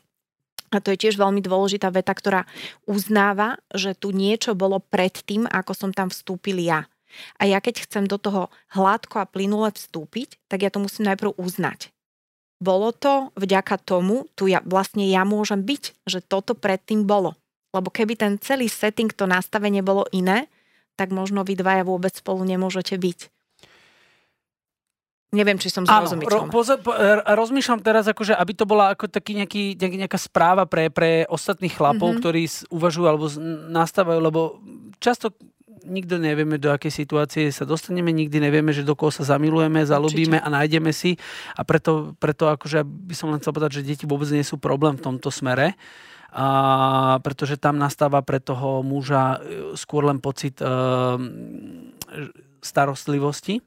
A 0.73 0.81
to 0.81 0.91
je 0.93 1.07
tiež 1.07 1.21
veľmi 1.21 1.39
dôležitá 1.39 1.93
veta, 1.93 2.11
ktorá 2.11 2.49
uznáva, 2.89 3.61
že 3.71 3.93
tu 3.93 4.09
niečo 4.09 4.57
bolo 4.57 4.81
pred 4.81 5.13
tým, 5.13 5.45
ako 5.45 5.71
som 5.77 5.91
tam 5.93 6.09
vstúpil 6.09 6.57
ja. 6.57 6.89
A 7.37 7.45
ja 7.45 7.61
keď 7.61 7.85
chcem 7.85 8.09
do 8.09 8.17
toho 8.17 8.49
hladko 8.73 9.21
a 9.21 9.29
plynule 9.29 9.69
vstúpiť, 9.69 10.41
tak 10.49 10.65
ja 10.65 10.73
to 10.73 10.81
musím 10.81 11.13
najprv 11.13 11.37
uznať 11.37 11.93
bolo 12.63 12.95
to 12.95 13.35
vďaka 13.35 13.75
tomu, 13.83 14.31
tu 14.39 14.47
ja, 14.47 14.63
vlastne 14.63 15.03
ja 15.03 15.27
môžem 15.27 15.59
byť, 15.59 16.07
že 16.07 16.23
toto 16.23 16.55
predtým 16.55 17.03
bolo. 17.03 17.35
Lebo 17.75 17.91
keby 17.91 18.15
ten 18.15 18.39
celý 18.39 18.71
setting, 18.71 19.11
to 19.11 19.27
nastavenie 19.27 19.83
bolo 19.83 20.07
iné, 20.15 20.47
tak 20.95 21.11
možno 21.11 21.43
vy 21.43 21.59
dvaja 21.59 21.83
vôbec 21.83 22.15
spolu 22.15 22.47
nemôžete 22.47 22.95
byť. 22.95 23.19
Neviem, 25.33 25.57
či 25.57 25.73
som 25.73 25.81
zrozumiteľná. 25.81 26.45
Ro, 26.45 26.53
poza, 26.53 26.77
po, 26.77 26.93
rozmýšľam 27.25 27.81
teraz, 27.81 28.05
akože, 28.05 28.37
aby 28.37 28.53
to 28.53 28.69
bola 28.69 28.93
ako 28.93 29.09
taký 29.09 29.33
nejaký, 29.41 29.73
nejaká 29.81 30.21
správa 30.21 30.69
pre, 30.69 30.93
pre 30.93 31.25
ostatných 31.25 31.73
chlapov, 31.73 32.13
mm-hmm. 32.13 32.21
ktorí 32.21 32.41
uvažujú 32.69 33.05
alebo 33.09 33.25
nastávajú, 33.73 34.19
lebo 34.21 34.61
často 35.01 35.33
nikto 35.83 36.21
nevieme, 36.21 36.61
do 36.61 36.69
akej 36.69 36.93
situácie 37.03 37.49
sa 37.49 37.65
dostaneme, 37.65 38.13
nikdy 38.13 38.39
nevieme, 38.39 38.71
že 38.71 38.85
do 38.85 38.93
koho 38.93 39.09
sa 39.09 39.25
zamilujeme, 39.25 39.83
zalúbime 39.83 40.37
a 40.37 40.47
nájdeme 40.47 40.93
si. 40.93 41.17
A 41.57 41.65
preto, 41.65 42.13
preto 42.21 42.47
akože 42.47 42.85
by 42.85 43.13
som 43.17 43.33
len 43.33 43.41
chcel 43.41 43.51
povedať, 43.57 43.81
že 43.81 43.89
deti 43.89 44.05
vôbec 44.05 44.29
nie 44.31 44.45
sú 44.45 44.61
problém 44.61 44.95
v 44.95 45.03
tomto 45.03 45.33
smere. 45.33 45.75
A, 46.33 47.19
pretože 47.25 47.61
tam 47.61 47.77
nastáva 47.77 48.21
pre 48.25 48.41
toho 48.41 48.81
muža 48.81 49.37
e, 49.37 49.77
skôr 49.77 50.05
len 50.05 50.17
pocit 50.17 50.57
e, 50.61 50.65
starostlivosti 52.63 53.61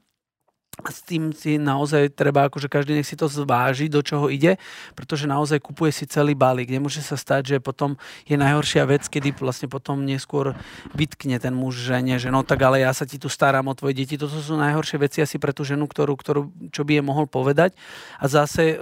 s 0.85 1.01
tým 1.01 1.33
si 1.33 1.57
naozaj 1.57 2.13
treba, 2.13 2.45
akože 2.45 2.69
každý 2.69 2.93
nech 2.93 3.09
si 3.09 3.17
to 3.17 3.25
zváži, 3.25 3.89
do 3.89 4.05
čoho 4.05 4.29
ide, 4.29 4.61
pretože 4.93 5.25
naozaj 5.25 5.57
kupuje 5.57 5.89
si 5.89 6.05
celý 6.05 6.37
balík. 6.37 6.69
Nemôže 6.69 7.01
sa 7.01 7.17
stať, 7.17 7.57
že 7.57 7.57
potom 7.57 7.97
je 8.29 8.37
najhoršia 8.37 8.85
vec, 8.85 9.09
kedy 9.09 9.33
vlastne 9.41 9.65
potom 9.65 10.05
neskôr 10.05 10.53
vytkne 10.93 11.41
ten 11.41 11.57
muž 11.57 11.81
žene, 11.81 12.21
že 12.21 12.29
no 12.29 12.45
tak 12.45 12.61
ale 12.61 12.85
ja 12.85 12.93
sa 12.93 13.09
ti 13.09 13.17
tu 13.17 13.25
starám 13.25 13.65
o 13.65 13.73
tvoje 13.73 13.97
deti. 13.97 14.21
Toto 14.21 14.37
sú 14.37 14.53
najhoršie 14.53 15.01
veci 15.01 15.25
asi 15.25 15.41
pre 15.41 15.49
tú 15.49 15.65
ženu, 15.65 15.89
ktorú, 15.89 16.13
ktorú, 16.13 16.41
čo 16.69 16.85
by 16.85 17.01
je 17.01 17.03
mohol 17.03 17.25
povedať. 17.25 17.73
A 18.21 18.29
zase 18.29 18.77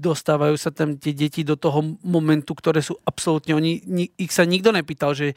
dostávajú 0.00 0.56
sa 0.56 0.72
tam 0.72 0.96
tie 0.96 1.12
deti 1.12 1.44
do 1.44 1.60
toho 1.60 2.00
momentu, 2.00 2.56
ktoré 2.56 2.80
sú 2.80 2.96
absolútne, 3.04 3.52
oni, 3.52 3.84
ich 4.16 4.32
sa 4.32 4.48
nikto 4.48 4.72
nepýtal, 4.72 5.12
že 5.12 5.36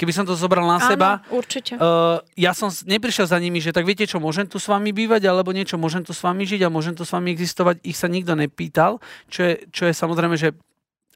keby 0.00 0.16
som 0.16 0.24
to 0.24 0.32
zobral 0.32 0.64
na 0.64 0.80
Áno, 0.80 0.88
seba, 0.88 1.08
určite. 1.28 1.76
Uh, 1.76 2.24
ja 2.32 2.56
som 2.56 2.72
neprišiel 2.72 3.28
za 3.28 3.36
nimi, 3.36 3.60
že 3.60 3.68
tak 3.68 3.84
viete 3.84 4.08
čo, 4.08 4.16
môžem 4.16 4.48
tu 4.48 4.56
s 4.56 4.64
vami 4.64 4.96
bývať, 4.96 5.28
alebo 5.30 5.54
niečo, 5.54 5.78
môžem 5.78 6.02
tu 6.02 6.10
s 6.10 6.20
vami 6.20 6.42
žiť 6.42 6.66
a 6.66 6.74
môžem 6.74 6.98
tu 6.98 7.06
s 7.06 7.14
vami 7.14 7.30
existovať. 7.30 7.78
Ich 7.86 7.94
sa 7.94 8.10
nikto 8.10 8.34
nepýtal, 8.34 8.98
čo 9.30 9.46
je, 9.46 9.54
čo 9.70 9.86
je 9.86 9.94
samozrejme, 9.94 10.34
že 10.34 10.52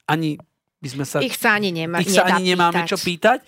ani 0.06 0.38
by 0.84 0.88
sme 0.92 1.04
sa... 1.08 1.16
Ich 1.24 1.40
sa 1.40 1.56
ani, 1.56 1.72
nemá, 1.72 2.04
ich 2.04 2.12
sa 2.12 2.28
ani 2.28 2.52
nemáme 2.52 2.84
pýtať. 2.84 2.90
čo 2.92 2.98
pýtať, 3.00 3.38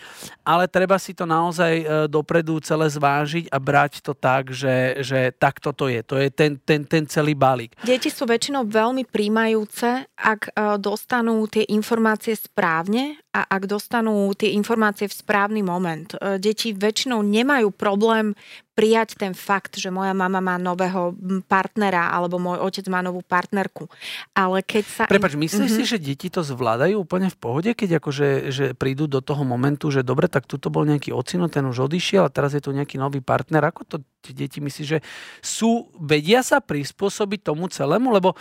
ale 0.41 0.65
treba 0.73 0.97
si 0.97 1.13
to 1.13 1.29
naozaj 1.29 1.73
e, 1.77 1.85
dopredu 2.09 2.57
celé 2.65 2.89
zvážiť 2.89 3.53
a 3.53 3.61
brať 3.61 4.01
to 4.01 4.17
tak, 4.17 4.57
že, 4.57 5.05
že 5.05 5.37
takto 5.37 5.77
to 5.77 5.93
je. 5.93 6.01
To 6.09 6.17
je 6.17 6.33
ten, 6.33 6.57
ten, 6.57 6.89
ten 6.89 7.05
celý 7.05 7.37
balík. 7.37 7.77
Deti 7.85 8.09
sú 8.09 8.25
väčšinou 8.25 8.65
veľmi 8.65 9.05
príjmajúce, 9.05 10.09
ak 10.17 10.41
e, 10.49 10.81
dostanú 10.81 11.45
tie 11.45 11.69
informácie 11.69 12.33
správne 12.33 13.21
a 13.37 13.45
ak 13.45 13.69
dostanú 13.69 14.33
tie 14.33 14.57
informácie 14.57 15.05
v 15.05 15.13
správny 15.13 15.61
moment. 15.61 16.17
E, 16.17 16.41
deti 16.41 16.73
väčšinou 16.73 17.21
nemajú 17.21 17.69
problém 17.69 18.33
prijať 18.73 19.17
ten 19.17 19.33
fakt, 19.33 19.81
že 19.81 19.89
moja 19.89 20.13
mama 20.13 20.41
má 20.41 20.57
nového 20.61 21.17
partnera 21.49 22.13
alebo 22.13 22.37
môj 22.37 22.61
otec 22.61 22.85
má 22.93 23.01
novú 23.01 23.25
partnerku. 23.25 23.89
Ale 24.37 24.61
keď 24.61 24.85
sa... 24.85 25.03
Prepač, 25.09 25.33
myslíš 25.33 25.73
mm-hmm. 25.73 25.85
si, 25.85 25.89
že 25.89 25.97
deti 25.97 26.29
to 26.29 26.45
zvládajú 26.45 27.01
úplne 27.01 27.33
v 27.33 27.37
pohode, 27.41 27.73
keď 27.73 28.01
akože 28.01 28.29
že 28.53 28.65
prídu 28.77 29.09
do 29.09 29.25
toho 29.25 29.49
momentu, 29.49 29.89
že 29.89 30.05
dobre, 30.05 30.29
tak 30.29 30.45
tuto 30.45 30.69
bol 30.69 30.85
nejaký 30.85 31.13
ocino, 31.13 31.49
ten 31.49 31.65
už 31.65 31.89
odišiel 31.89 32.29
a 32.29 32.33
teraz 32.33 32.53
je 32.53 32.61
tu 32.61 32.73
nejaký 32.73 33.01
nový 33.01 33.25
partner. 33.25 33.65
Ako 33.65 33.89
to 33.89 33.97
tie 34.21 34.37
deti 34.37 34.61
myslíš, 34.61 34.89
že 34.89 35.01
sú, 35.41 35.89
vedia 35.97 36.45
sa 36.45 36.61
prispôsobiť 36.61 37.49
tomu 37.49 37.73
celému? 37.73 38.13
Lebo 38.13 38.37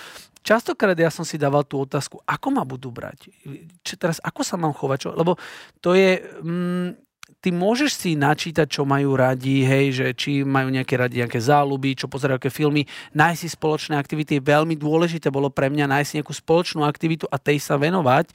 častokrát 0.45 0.93
ja 0.93 1.09
som 1.09 1.25
si 1.25 1.41
dával 1.41 1.65
tú 1.65 1.81
otázku, 1.81 2.21
ako 2.21 2.47
ma 2.53 2.61
budú 2.61 2.93
brať? 2.93 3.33
Či 3.81 3.93
teraz, 3.97 4.21
ako 4.21 4.45
sa 4.45 4.55
mám 4.61 4.77
chovať? 4.77 4.97
Čo? 5.01 5.09
Lebo 5.17 5.41
to 5.81 5.97
je... 5.97 6.21
Mm, 6.45 7.01
ty 7.41 7.49
môžeš 7.49 7.91
si 7.93 8.11
načítať, 8.13 8.69
čo 8.69 8.85
majú 8.85 9.17
radi, 9.17 9.65
hej, 9.65 9.85
že 9.93 10.05
či 10.13 10.45
majú 10.45 10.69
nejaké 10.69 10.93
radi 10.97 11.21
nejaké 11.21 11.41
záľuby, 11.41 11.97
čo 11.97 12.05
pozerajú 12.05 12.37
aké 12.37 12.53
filmy, 12.53 12.85
nájsť 13.17 13.39
si 13.41 13.49
spoločné 13.49 13.97
aktivity 13.97 14.37
je 14.37 14.45
veľmi 14.45 14.77
dôležité, 14.77 15.33
bolo 15.33 15.49
pre 15.49 15.69
mňa 15.73 15.89
nájsť 15.89 16.21
nejakú 16.21 16.33
spoločnú 16.33 16.85
aktivitu 16.85 17.25
a 17.29 17.41
tej 17.41 17.57
sa 17.61 17.81
venovať 17.81 18.29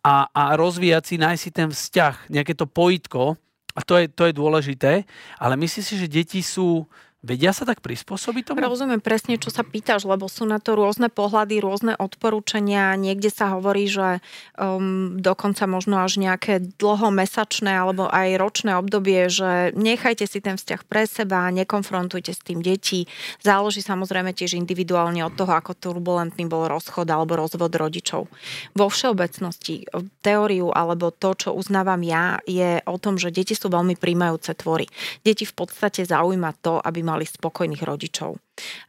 a, 0.00 0.32
a 0.32 0.42
rozvíjať 0.56 1.02
si, 1.04 1.14
nájsť 1.20 1.42
si 1.44 1.50
ten 1.52 1.68
vzťah, 1.68 2.14
nejaké 2.32 2.52
to 2.56 2.64
pojitko 2.64 3.36
a 3.72 3.80
to 3.80 4.00
je, 4.00 4.04
to 4.08 4.28
je 4.28 4.34
dôležité, 4.36 4.92
ale 5.40 5.54
myslím 5.56 5.84
si, 5.84 5.94
že 5.96 6.08
deti 6.08 6.40
sú 6.44 6.88
Vedia 7.22 7.54
sa 7.54 7.62
tak 7.62 7.78
prispôsobiť 7.86 8.50
tomu? 8.50 8.66
Rozumiem 8.66 8.98
presne, 8.98 9.38
čo 9.38 9.54
sa 9.54 9.62
pýtaš, 9.62 10.10
lebo 10.10 10.26
sú 10.26 10.42
na 10.42 10.58
to 10.58 10.74
rôzne 10.74 11.06
pohľady, 11.06 11.62
rôzne 11.62 11.94
odporúčania. 11.94 12.98
Niekde 12.98 13.30
sa 13.30 13.54
hovorí, 13.54 13.86
že 13.86 14.18
um, 14.58 15.14
dokonca 15.22 15.70
možno 15.70 16.02
až 16.02 16.18
nejaké 16.18 16.58
dlhomesačné 16.82 17.78
alebo 17.78 18.10
aj 18.10 18.42
ročné 18.42 18.74
obdobie, 18.74 19.30
že 19.30 19.70
nechajte 19.78 20.26
si 20.26 20.42
ten 20.42 20.58
vzťah 20.58 20.82
pre 20.82 21.06
seba, 21.06 21.46
nekonfrontujte 21.54 22.34
s 22.34 22.42
tým 22.42 22.58
deti. 22.58 23.06
Záleží 23.38 23.86
samozrejme 23.86 24.34
tiež 24.34 24.58
individuálne 24.58 25.22
od 25.22 25.38
toho, 25.38 25.54
ako 25.54 25.78
turbulentný 25.78 26.50
bol 26.50 26.66
rozchod 26.66 27.06
alebo 27.06 27.38
rozvod 27.38 27.70
rodičov. 27.70 28.26
Vo 28.74 28.86
všeobecnosti 28.90 29.86
teóriu 30.26 30.74
alebo 30.74 31.14
to, 31.14 31.38
čo 31.38 31.54
uznávam 31.54 32.02
ja, 32.02 32.42
je 32.50 32.82
o 32.82 32.98
tom, 32.98 33.14
že 33.14 33.30
deti 33.30 33.54
sú 33.54 33.70
veľmi 33.70 33.94
príjmajúce 33.94 34.58
tvory. 34.58 34.90
Deti 35.22 35.46
v 35.46 35.54
podstate 35.54 36.02
zaujíma 36.02 36.58
to, 36.58 36.82
aby 36.82 37.11
mali 37.12 37.28
spokojných 37.28 37.84
rodičov. 37.84 38.40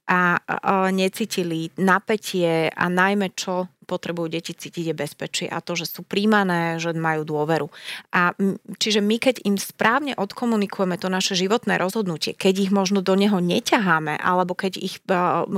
A, 0.08 0.40
necítili 0.92 1.68
napätie 1.80 2.72
a 2.72 2.86
najmä 2.88 3.36
čo 3.36 3.73
potrebujú 3.84 4.32
deti 4.32 4.56
cítiť 4.56 4.92
je 4.92 4.96
bezpečie 4.96 5.48
a 5.48 5.60
to, 5.60 5.76
že 5.76 5.86
sú 5.88 6.02
príjmané, 6.02 6.80
že 6.80 6.96
majú 6.96 7.28
dôveru. 7.28 7.68
A 8.16 8.34
čiže 8.80 9.04
my, 9.04 9.20
keď 9.20 9.44
im 9.44 9.60
správne 9.60 10.16
odkomunikujeme 10.16 10.96
to 10.98 11.12
naše 11.12 11.36
životné 11.36 11.76
rozhodnutie, 11.78 12.34
keď 12.34 12.70
ich 12.70 12.72
možno 12.72 13.04
do 13.04 13.14
neho 13.14 13.38
neťaháme, 13.38 14.16
alebo 14.18 14.56
keď 14.56 14.74
ich, 14.80 15.04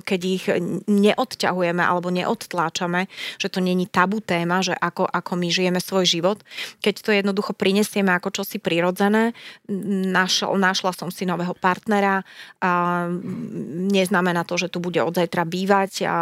keď 0.01 0.21
ich 0.25 0.45
neodťahujeme 0.89 1.81
alebo 1.81 2.09
neodtláčame, 2.09 3.07
že 3.37 3.47
to 3.47 3.61
není 3.61 3.85
tabu 3.85 4.19
téma, 4.19 4.65
že 4.65 4.73
ako, 4.73 5.05
ako 5.05 5.31
my 5.37 5.47
žijeme 5.53 5.79
svoj 5.79 6.05
život, 6.05 6.41
keď 6.81 6.95
to 7.01 7.11
jednoducho 7.13 7.53
prinesieme 7.53 8.11
ako 8.13 8.41
čosi 8.41 8.57
prirodzené, 8.57 9.37
našla, 9.69 10.57
našla 10.57 10.91
som 10.95 11.13
si 11.13 11.27
nového 11.27 11.53
partnera, 11.53 12.25
a 12.61 13.05
neznamená 13.91 14.47
to, 14.47 14.57
že 14.57 14.71
tu 14.71 14.81
bude 14.81 14.97
od 15.03 15.13
zajtra 15.13 15.45
bývať, 15.45 16.07
a, 16.07 16.17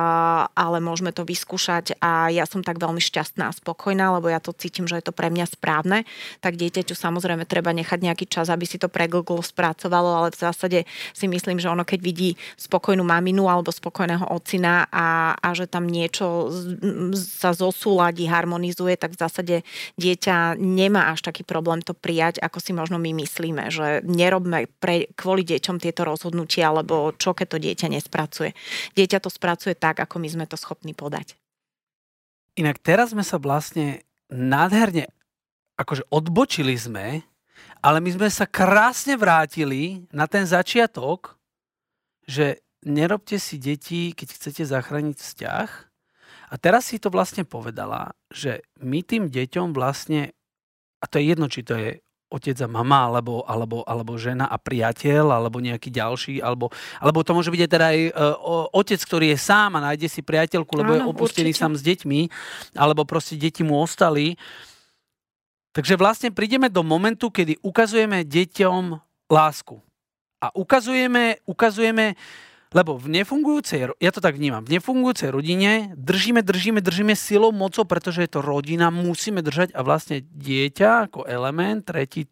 ale 0.51 0.83
môžeme 0.83 1.15
to 1.15 1.23
vyskúšať 1.23 1.92
a 1.99 2.33
ja 2.33 2.45
som 2.47 2.65
tak 2.65 2.81
veľmi 2.81 3.01
šťastná 3.01 3.49
a 3.49 3.55
spokojná, 3.55 4.13
lebo 4.17 4.31
ja 4.31 4.39
to 4.39 4.55
cítim, 4.55 4.89
že 4.89 4.97
je 5.01 5.05
to 5.09 5.13
pre 5.13 5.29
mňa 5.29 5.45
správne, 5.49 6.07
tak 6.39 6.57
dieťaťu 6.57 6.95
samozrejme 6.95 7.45
treba 7.45 7.75
nechať 7.75 7.99
nejaký 8.01 8.25
čas, 8.29 8.49
aby 8.49 8.65
si 8.65 8.79
to 8.79 8.87
preglglo 8.87 9.41
spracovalo, 9.43 10.09
ale 10.23 10.29
v 10.31 10.39
zásade 10.39 10.79
si 11.11 11.25
myslím, 11.27 11.59
že 11.59 11.69
ono 11.69 11.83
keď 11.83 11.99
vidí 11.99 12.29
spokojnú 12.55 13.03
maminu 13.03 13.45
alebo 13.51 13.69
spokojného 13.69 14.29
ocina 14.31 14.87
a, 14.89 15.35
a 15.37 15.47
že 15.53 15.69
tam 15.69 15.85
niečo 15.85 16.49
sa 17.13 17.51
zosúladí, 17.51 18.25
harmonizuje, 18.25 18.95
tak 18.97 19.13
v 19.13 19.21
zásade 19.21 19.55
dieťa 19.99 20.57
nemá 20.57 21.11
až 21.11 21.27
taký 21.27 21.45
problém 21.45 21.83
to 21.83 21.91
prijať, 21.93 22.39
ako 22.39 22.57
si 22.63 22.71
možno 22.71 22.97
my 22.97 23.11
myslíme, 23.13 23.69
že 23.69 24.01
nerobme 24.07 24.71
pre, 24.79 25.11
kvôli 25.13 25.43
deťom 25.43 25.77
tieto 25.77 26.07
rozhodnutia, 26.07 26.71
alebo 26.71 27.11
čo 27.17 27.35
keď 27.35 27.47
to 27.47 27.57
dieťa 27.59 27.87
nespracuje. 27.91 28.55
Dieťa 28.95 29.19
to 29.19 29.29
spracuje 29.29 29.75
tak, 29.75 29.99
ako 29.99 30.19
my 30.19 30.29
sme 30.31 30.45
to 30.47 30.55
schopní 30.55 30.95
podať. 30.95 31.42
Inak 32.53 32.77
teraz 32.85 33.11
sme 33.11 33.25
sa 33.25 33.41
vlastne 33.41 34.05
nádherne, 34.29 35.09
akože 35.77 36.05
odbočili 36.13 36.77
sme, 36.77 37.25
ale 37.81 37.97
my 37.97 38.09
sme 38.13 38.29
sa 38.29 38.45
krásne 38.45 39.17
vrátili 39.17 40.05
na 40.13 40.29
ten 40.29 40.45
začiatok, 40.45 41.35
že 42.29 42.61
nerobte 42.85 43.41
si 43.41 43.57
deti, 43.57 44.13
keď 44.13 44.27
chcete 44.37 44.63
zachrániť 44.69 45.17
vzťah. 45.17 45.69
A 46.53 46.55
teraz 46.61 46.93
si 46.93 47.01
to 47.01 47.09
vlastne 47.09 47.41
povedala, 47.43 48.13
že 48.29 48.61
my 48.77 49.01
tým 49.01 49.33
deťom 49.33 49.73
vlastne, 49.73 50.37
a 51.01 51.05
to 51.09 51.17
je 51.17 51.25
jedno, 51.33 51.49
či 51.49 51.65
to 51.65 51.73
je 51.73 51.97
otec 52.33 52.57
a 52.65 52.67
mama, 52.67 53.13
alebo, 53.13 53.45
alebo, 53.45 53.85
alebo 53.85 54.17
žena 54.17 54.49
a 54.49 54.57
priateľ, 54.57 55.29
alebo 55.29 55.61
nejaký 55.61 55.93
ďalší, 55.93 56.41
alebo, 56.41 56.73
alebo 56.97 57.21
to 57.21 57.37
môže 57.37 57.53
byť 57.53 57.61
aj 57.61 57.69
teda 57.69 57.85
aj 57.93 57.99
uh, 58.09 58.73
otec, 58.73 58.99
ktorý 59.05 59.25
je 59.31 59.37
sám 59.37 59.77
a 59.77 59.93
nájde 59.93 60.09
si 60.09 60.25
priateľku, 60.25 60.73
lebo 60.73 60.91
Áno, 60.91 60.97
je 60.97 61.09
opustený 61.13 61.53
určite. 61.53 61.61
sám 61.61 61.73
s 61.77 61.85
deťmi, 61.85 62.21
alebo 62.73 63.05
proste 63.05 63.37
deti 63.37 63.61
mu 63.61 63.77
ostali. 63.77 64.33
Takže 65.77 65.93
vlastne 65.93 66.29
prídeme 66.33 66.69
do 66.73 66.81
momentu, 66.81 67.29
kedy 67.29 67.61
ukazujeme 67.61 68.25
deťom 68.25 68.83
lásku. 69.29 69.77
A 70.41 70.51
ukazujeme, 70.57 71.39
ukazujeme 71.45 72.17
lebo 72.73 72.97
v 72.97 73.21
nefungujúcej, 73.21 73.93
ja 74.01 74.11
to 74.11 74.19
tak 74.19 74.35
vnímam, 74.35 74.65
v 74.65 74.77
nefungujúcej 74.77 75.29
rodine 75.29 75.93
držíme, 75.93 76.41
držíme, 76.41 76.81
držíme 76.81 77.13
silou, 77.13 77.53
mocou, 77.53 77.85
pretože 77.85 78.25
je 78.25 78.31
to 78.33 78.41
rodina, 78.41 78.89
musíme 78.89 79.45
držať 79.45 79.77
a 79.77 79.85
vlastne 79.85 80.25
dieťa 80.25 81.09
ako 81.09 81.29
element, 81.29 81.85
tretí 81.85 82.25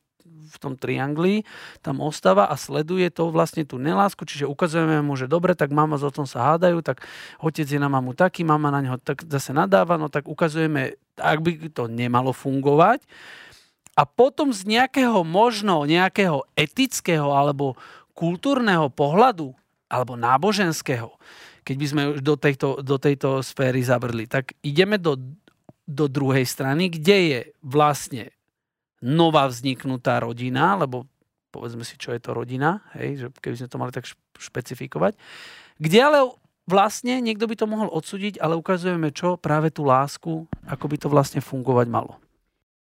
v 0.52 0.58
tom 0.60 0.76
triangli 0.76 1.48
tam 1.80 2.04
ostáva 2.04 2.52
a 2.52 2.60
sleduje 2.60 3.08
to 3.08 3.32
vlastne 3.32 3.64
tú 3.64 3.80
nelásku, 3.80 4.28
čiže 4.28 4.44
ukazujeme 4.44 5.00
mu, 5.00 5.16
že 5.16 5.32
dobre, 5.32 5.56
tak 5.56 5.72
mama 5.72 5.96
s 5.96 6.04
otcom 6.04 6.28
sa 6.28 6.54
hádajú, 6.54 6.84
tak 6.84 7.08
otec 7.40 7.64
je 7.64 7.80
na 7.80 7.88
mamu 7.88 8.12
taký, 8.12 8.44
mama 8.44 8.68
na 8.68 8.84
neho 8.84 9.00
tak 9.00 9.24
zase 9.24 9.56
nadáva, 9.56 9.96
no 9.96 10.12
tak 10.12 10.28
ukazujeme, 10.28 11.00
ak 11.16 11.40
by 11.40 11.72
to 11.72 11.88
nemalo 11.88 12.36
fungovať. 12.36 13.08
A 13.96 14.04
potom 14.08 14.56
z 14.56 14.68
nejakého 14.68 15.24
možno, 15.24 15.84
nejakého 15.88 16.48
etického 16.56 17.32
alebo 17.32 17.80
kultúrneho 18.16 18.92
pohľadu 18.92 19.56
alebo 19.92 20.16
náboženského, 20.16 21.12
keď 21.68 21.76
by 21.76 21.86
sme 21.86 22.04
už 22.16 22.20
do 22.24 22.40
tejto, 22.40 22.80
do 22.80 22.96
tejto 22.96 23.44
sféry 23.44 23.84
zavrli, 23.84 24.26
tak 24.26 24.56
ideme 24.64 24.96
do, 24.96 25.20
do 25.84 26.08
druhej 26.08 26.48
strany, 26.48 26.88
kde 26.88 27.18
je 27.28 27.40
vlastne 27.60 28.32
nová 29.04 29.52
vzniknutá 29.52 30.24
rodina, 30.24 30.80
lebo 30.80 31.12
povedzme 31.52 31.84
si, 31.84 32.00
čo 32.00 32.16
je 32.16 32.22
to 32.24 32.32
rodina, 32.32 32.80
hej, 32.96 33.10
že 33.20 33.28
keby 33.44 33.56
sme 33.60 33.70
to 33.70 33.82
mali 33.82 33.92
tak 33.92 34.08
špecifikovať, 34.40 35.20
kde 35.78 36.00
ale 36.00 36.20
vlastne 36.64 37.20
niekto 37.20 37.46
by 37.46 37.56
to 37.60 37.68
mohol 37.68 37.92
odsúdiť, 37.92 38.40
ale 38.40 38.56
ukazujeme 38.56 39.12
čo? 39.12 39.36
Práve 39.36 39.74
tú 39.74 39.84
lásku, 39.84 40.48
ako 40.64 40.86
by 40.88 40.98
to 40.98 41.08
vlastne 41.12 41.44
fungovať 41.44 41.92
malo. 41.92 42.16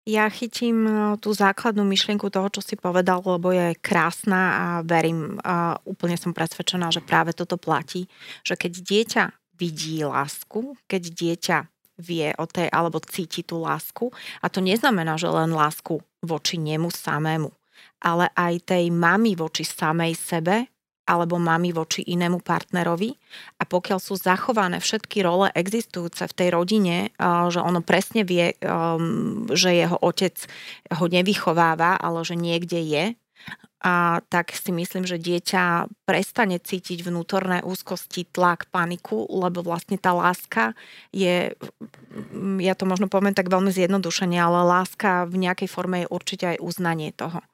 Ja 0.06 0.30
chytím 0.30 0.86
e, 0.86 0.92
tú 1.18 1.34
základnú 1.34 1.82
myšlienku 1.82 2.30
toho, 2.30 2.46
čo 2.46 2.62
si 2.62 2.78
povedal, 2.78 3.18
lebo 3.26 3.50
je 3.50 3.74
krásna 3.82 4.42
a 4.54 4.66
verím, 4.86 5.42
a 5.42 5.82
úplne 5.82 6.14
som 6.14 6.30
presvedčená, 6.30 6.94
že 6.94 7.02
práve 7.02 7.34
toto 7.34 7.58
platí, 7.58 8.06
že 8.46 8.54
keď 8.54 8.72
dieťa 8.86 9.24
vidí 9.58 10.06
lásku, 10.06 10.78
keď 10.86 11.02
dieťa 11.10 11.58
vie 12.06 12.30
o 12.38 12.44
tej 12.46 12.70
alebo 12.70 13.02
cíti 13.02 13.42
tú 13.42 13.66
lásku 13.66 14.12
a 14.44 14.46
to 14.46 14.62
neznamená, 14.62 15.18
že 15.18 15.26
len 15.26 15.50
lásku 15.50 15.98
voči 16.22 16.60
nemu 16.60 16.92
samému, 16.92 17.50
ale 17.98 18.30
aj 18.36 18.62
tej 18.62 18.94
mamy 18.94 19.34
voči 19.34 19.66
samej 19.66 20.14
sebe 20.14 20.70
alebo 21.06 21.38
mami 21.38 21.70
voči 21.70 22.02
inému 22.02 22.42
partnerovi 22.42 23.14
a 23.56 23.64
pokiaľ 23.64 23.98
sú 24.02 24.18
zachované 24.18 24.82
všetky 24.82 25.22
role 25.22 25.48
existujúce 25.54 26.26
v 26.26 26.36
tej 26.36 26.48
rodine, 26.50 27.14
že 27.50 27.62
ono 27.62 27.80
presne 27.80 28.26
vie, 28.26 28.58
um, 28.60 29.46
že 29.54 29.70
jeho 29.70 29.96
otec 30.02 30.34
ho 30.98 31.04
nevychováva, 31.06 31.96
ale 32.02 32.26
že 32.26 32.34
niekde 32.34 32.82
je, 32.82 33.04
a 33.86 34.18
tak 34.32 34.50
si 34.50 34.74
myslím, 34.74 35.06
že 35.06 35.20
dieťa 35.20 35.86
prestane 36.08 36.58
cítiť 36.58 37.06
vnútorné 37.06 37.62
úzkosti, 37.62 38.26
tlak, 38.26 38.66
paniku, 38.74 39.28
lebo 39.30 39.62
vlastne 39.62 39.94
tá 39.94 40.10
láska 40.10 40.74
je, 41.14 41.54
ja 42.58 42.74
to 42.74 42.82
možno 42.88 43.06
poviem 43.06 43.36
tak 43.36 43.46
veľmi 43.46 43.70
zjednodušene, 43.70 44.34
ale 44.40 44.66
láska 44.66 45.30
v 45.30 45.46
nejakej 45.46 45.68
forme 45.70 46.02
je 46.02 46.10
určite 46.10 46.44
aj 46.56 46.62
uznanie 46.64 47.14
toho 47.14 47.44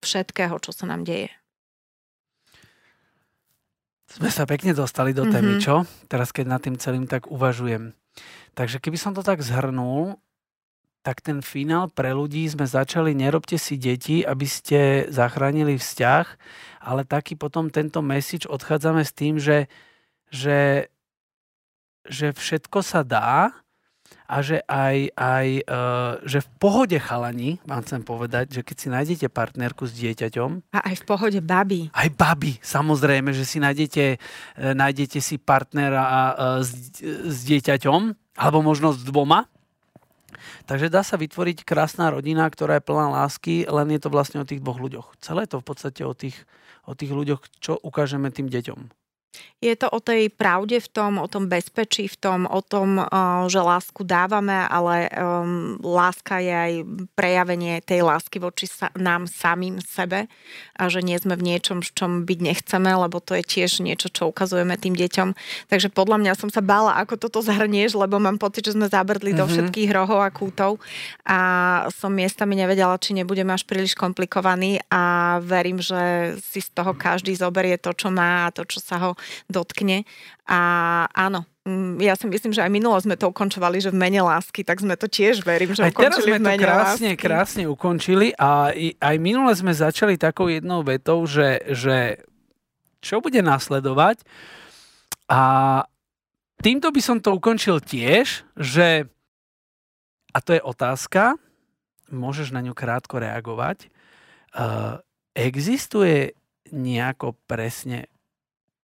všetkého, 0.00 0.56
čo 0.62 0.72
sa 0.72 0.88
nám 0.88 1.04
deje. 1.04 1.28
Sme 4.08 4.32
sa 4.32 4.48
pekne 4.48 4.72
dostali 4.72 5.12
do 5.12 5.28
témy, 5.28 5.60
mm-hmm. 5.60 5.64
čo? 5.64 5.84
Teraz 6.08 6.32
keď 6.32 6.44
nad 6.48 6.60
tým 6.64 6.80
celým 6.80 7.04
tak 7.04 7.28
uvažujem. 7.28 7.92
Takže 8.56 8.80
keby 8.80 8.96
som 8.96 9.12
to 9.12 9.20
tak 9.20 9.44
zhrnul, 9.44 10.16
tak 11.04 11.20
ten 11.22 11.44
finál 11.44 11.92
pre 11.92 12.10
ľudí 12.16 12.48
sme 12.48 12.64
začali, 12.66 13.14
nerobte 13.14 13.60
si 13.60 13.78
deti, 13.78 14.24
aby 14.24 14.44
ste 14.48 15.06
zachránili 15.12 15.78
vzťah, 15.78 16.26
ale 16.84 17.06
taký 17.06 17.36
potom 17.38 17.70
tento 17.70 18.02
message 18.02 18.48
odchádzame 18.48 19.04
s 19.04 19.12
tým, 19.14 19.38
že, 19.38 19.70
že, 20.32 20.90
že 22.08 22.32
všetko 22.34 22.80
sa 22.82 23.04
dá 23.06 23.52
a 24.28 24.44
že 24.44 24.60
aj, 24.68 25.16
aj 25.16 25.46
uh, 25.64 26.20
že 26.28 26.44
v 26.44 26.48
pohode 26.60 26.98
chalani, 27.00 27.56
vám 27.64 27.80
chcem 27.80 28.04
povedať, 28.04 28.60
že 28.60 28.60
keď 28.60 28.76
si 28.76 28.88
nájdete 28.92 29.26
partnerku 29.32 29.88
s 29.88 29.96
dieťaťom. 29.96 30.76
A 30.76 30.78
aj 30.92 31.00
v 31.00 31.04
pohode 31.08 31.40
baby. 31.40 31.88
Aj 31.96 32.12
baby, 32.12 32.60
samozrejme, 32.60 33.32
že 33.32 33.48
si 33.48 33.56
nájdete, 33.56 34.20
uh, 34.20 34.76
nájdete 34.76 35.18
si 35.24 35.40
partnera 35.40 36.04
uh, 36.04 36.26
s, 36.60 37.00
s 37.00 37.36
dieťaťom, 37.48 38.00
alebo 38.36 38.60
možno 38.60 38.92
s 38.92 39.00
dvoma, 39.00 39.48
Takže 40.68 40.92
dá 40.92 41.00
sa 41.00 41.16
vytvoriť 41.16 41.64
krásna 41.64 42.12
rodina, 42.12 42.44
ktorá 42.44 42.78
je 42.78 42.86
plná 42.86 43.08
lásky, 43.24 43.64
len 43.64 43.88
je 43.96 44.00
to 44.00 44.12
vlastne 44.12 44.44
o 44.44 44.48
tých 44.48 44.60
dvoch 44.60 44.76
ľuďoch. 44.76 45.16
Celé 45.24 45.48
je 45.48 45.56
to 45.56 45.62
v 45.64 45.66
podstate 45.66 46.02
o 46.04 46.12
tých, 46.12 46.36
o 46.84 46.92
tých 46.92 47.10
ľuďoch, 47.10 47.42
čo 47.58 47.80
ukážeme 47.80 48.28
tým 48.28 48.52
deťom. 48.52 48.97
Je 49.58 49.74
to 49.74 49.90
o 49.90 49.98
tej 49.98 50.30
pravde 50.30 50.78
v 50.78 50.86
tom, 50.86 51.18
o 51.18 51.26
tom 51.26 51.50
bezpečí 51.50 52.06
v 52.06 52.14
tom, 52.14 52.46
o 52.46 52.62
tom, 52.62 53.02
že 53.50 53.58
lásku 53.58 54.06
dávame, 54.06 54.54
ale 54.54 55.10
um, 55.10 55.74
láska 55.82 56.38
je 56.38 56.54
aj 56.54 56.72
prejavenie 57.18 57.82
tej 57.82 58.06
lásky 58.06 58.38
voči 58.38 58.70
nám 58.94 59.26
samým 59.26 59.82
sebe 59.82 60.30
a 60.78 60.86
že 60.86 61.02
nie 61.02 61.18
sme 61.18 61.34
v 61.34 61.42
niečom, 61.42 61.82
v 61.82 61.90
čom 61.90 62.22
byť 62.22 62.38
nechceme, 62.38 62.86
lebo 62.86 63.18
to 63.18 63.34
je 63.34 63.42
tiež 63.42 63.82
niečo, 63.82 64.14
čo 64.14 64.30
ukazujeme 64.30 64.78
tým 64.78 64.94
deťom. 64.94 65.34
Takže 65.66 65.90
podľa 65.90 66.22
mňa 66.22 66.32
som 66.38 66.54
sa 66.54 66.62
bála, 66.62 66.94
ako 67.02 67.18
toto 67.18 67.42
zahrnieš, 67.42 67.98
lebo 67.98 68.22
mám 68.22 68.38
pocit, 68.38 68.62
že 68.62 68.78
sme 68.78 68.86
zabrdli 68.86 69.34
mm-hmm. 69.34 69.42
do 69.42 69.44
mhm. 69.44 69.52
všetkých 69.58 69.90
rohov 69.90 70.22
a 70.22 70.30
kútov 70.30 70.78
a 71.26 71.40
som 71.90 72.14
miestami 72.14 72.54
nevedela, 72.54 72.94
či 72.94 73.10
nebudeme 73.10 73.50
až 73.50 73.66
príliš 73.66 73.98
komplikovaný 73.98 74.78
a 74.86 75.36
verím, 75.42 75.82
že 75.82 76.38
si 76.46 76.62
z 76.62 76.70
toho 76.70 76.94
každý 76.94 77.34
zoberie 77.34 77.74
to, 77.74 77.90
čo 77.90 78.14
má 78.14 78.46
a 78.46 78.54
to, 78.54 78.62
čo 78.62 78.78
sa 78.78 79.02
ho 79.02 79.17
dotkne. 79.50 80.08
A 80.48 80.60
áno, 81.12 81.44
mm, 81.68 82.00
ja 82.00 82.16
si 82.16 82.24
myslím, 82.26 82.56
že 82.56 82.64
aj 82.64 82.72
minulo 82.72 82.96
sme 82.98 83.18
to 83.18 83.28
ukončovali, 83.28 83.82
že 83.82 83.92
v 83.92 84.00
mene 84.00 84.24
lásky, 84.24 84.64
tak 84.64 84.80
sme 84.80 84.96
to 84.96 85.10
tiež 85.10 85.44
verím, 85.44 85.76
že 85.76 85.88
aj 85.88 85.92
teraz 85.94 86.22
sme 86.22 86.38
v 86.38 86.44
mene 86.44 86.62
to 86.62 86.64
krásne, 86.64 87.10
lásky. 87.12 87.20
krásne 87.20 87.64
ukončili 87.68 88.32
a 88.38 88.72
aj 88.98 89.16
minule 89.20 89.52
sme 89.52 89.74
začali 89.74 90.16
takou 90.16 90.48
jednou 90.48 90.80
vetou, 90.80 91.22
že, 91.28 91.62
že 91.70 92.24
čo 93.04 93.20
bude 93.20 93.44
nasledovať 93.44 94.24
a 95.28 95.42
týmto 96.64 96.88
by 96.88 97.00
som 97.04 97.18
to 97.20 97.36
ukončil 97.36 97.78
tiež, 97.84 98.48
že 98.56 99.06
a 100.32 100.38
to 100.40 100.56
je 100.56 100.62
otázka, 100.62 101.36
môžeš 102.08 102.52
na 102.52 102.64
ňu 102.64 102.72
krátko 102.72 103.20
reagovať. 103.20 103.88
Uh, 104.52 105.00
existuje 105.36 106.32
nejako 106.72 107.36
presne 107.48 108.08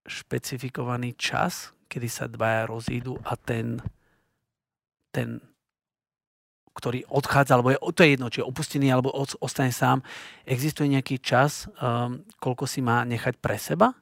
špecifikovaný 0.04 1.16
čas, 1.16 1.72
kedy 1.88 2.08
sa 2.08 2.28
dvaja 2.28 2.68
rozídu 2.68 3.16
a 3.24 3.36
ten, 3.36 3.80
ten 5.12 5.40
ktorý 6.74 7.06
odchádza, 7.06 7.54
alebo 7.54 7.70
je, 7.70 7.78
to 7.94 8.02
je 8.02 8.12
jedno, 8.18 8.26
či 8.28 8.42
je 8.42 8.50
opustený, 8.50 8.90
alebo 8.90 9.14
ostane 9.38 9.70
sám. 9.70 10.02
Existuje 10.42 10.90
nejaký 10.90 11.22
čas, 11.22 11.70
um, 11.78 12.26
koľko 12.42 12.66
si 12.66 12.82
má 12.82 13.06
nechať 13.06 13.38
pre 13.38 13.54
seba, 13.54 13.94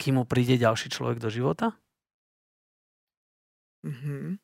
kým 0.00 0.18
mu 0.18 0.24
príde 0.24 0.56
ďalší 0.56 0.88
človek 0.88 1.20
do 1.20 1.28
života? 1.28 1.76
Mm-hmm. 3.84 4.40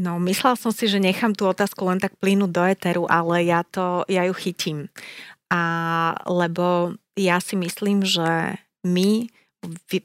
No, 0.00 0.22
myslela 0.22 0.56
som 0.56 0.72
si, 0.72 0.88
že 0.88 1.02
nechám 1.02 1.34
tú 1.34 1.50
otázku 1.50 1.84
len 1.84 2.00
tak 2.00 2.16
plynúť 2.16 2.50
do 2.50 2.62
eteru, 2.64 3.04
ale 3.10 3.44
ja, 3.44 3.66
to, 3.66 4.06
ja 4.08 4.24
ju 4.24 4.32
chytím. 4.32 4.88
A 5.52 6.14
lebo 6.24 6.94
ja 7.18 7.42
si 7.42 7.58
myslím, 7.58 8.06
že 8.06 8.56
my 8.86 9.26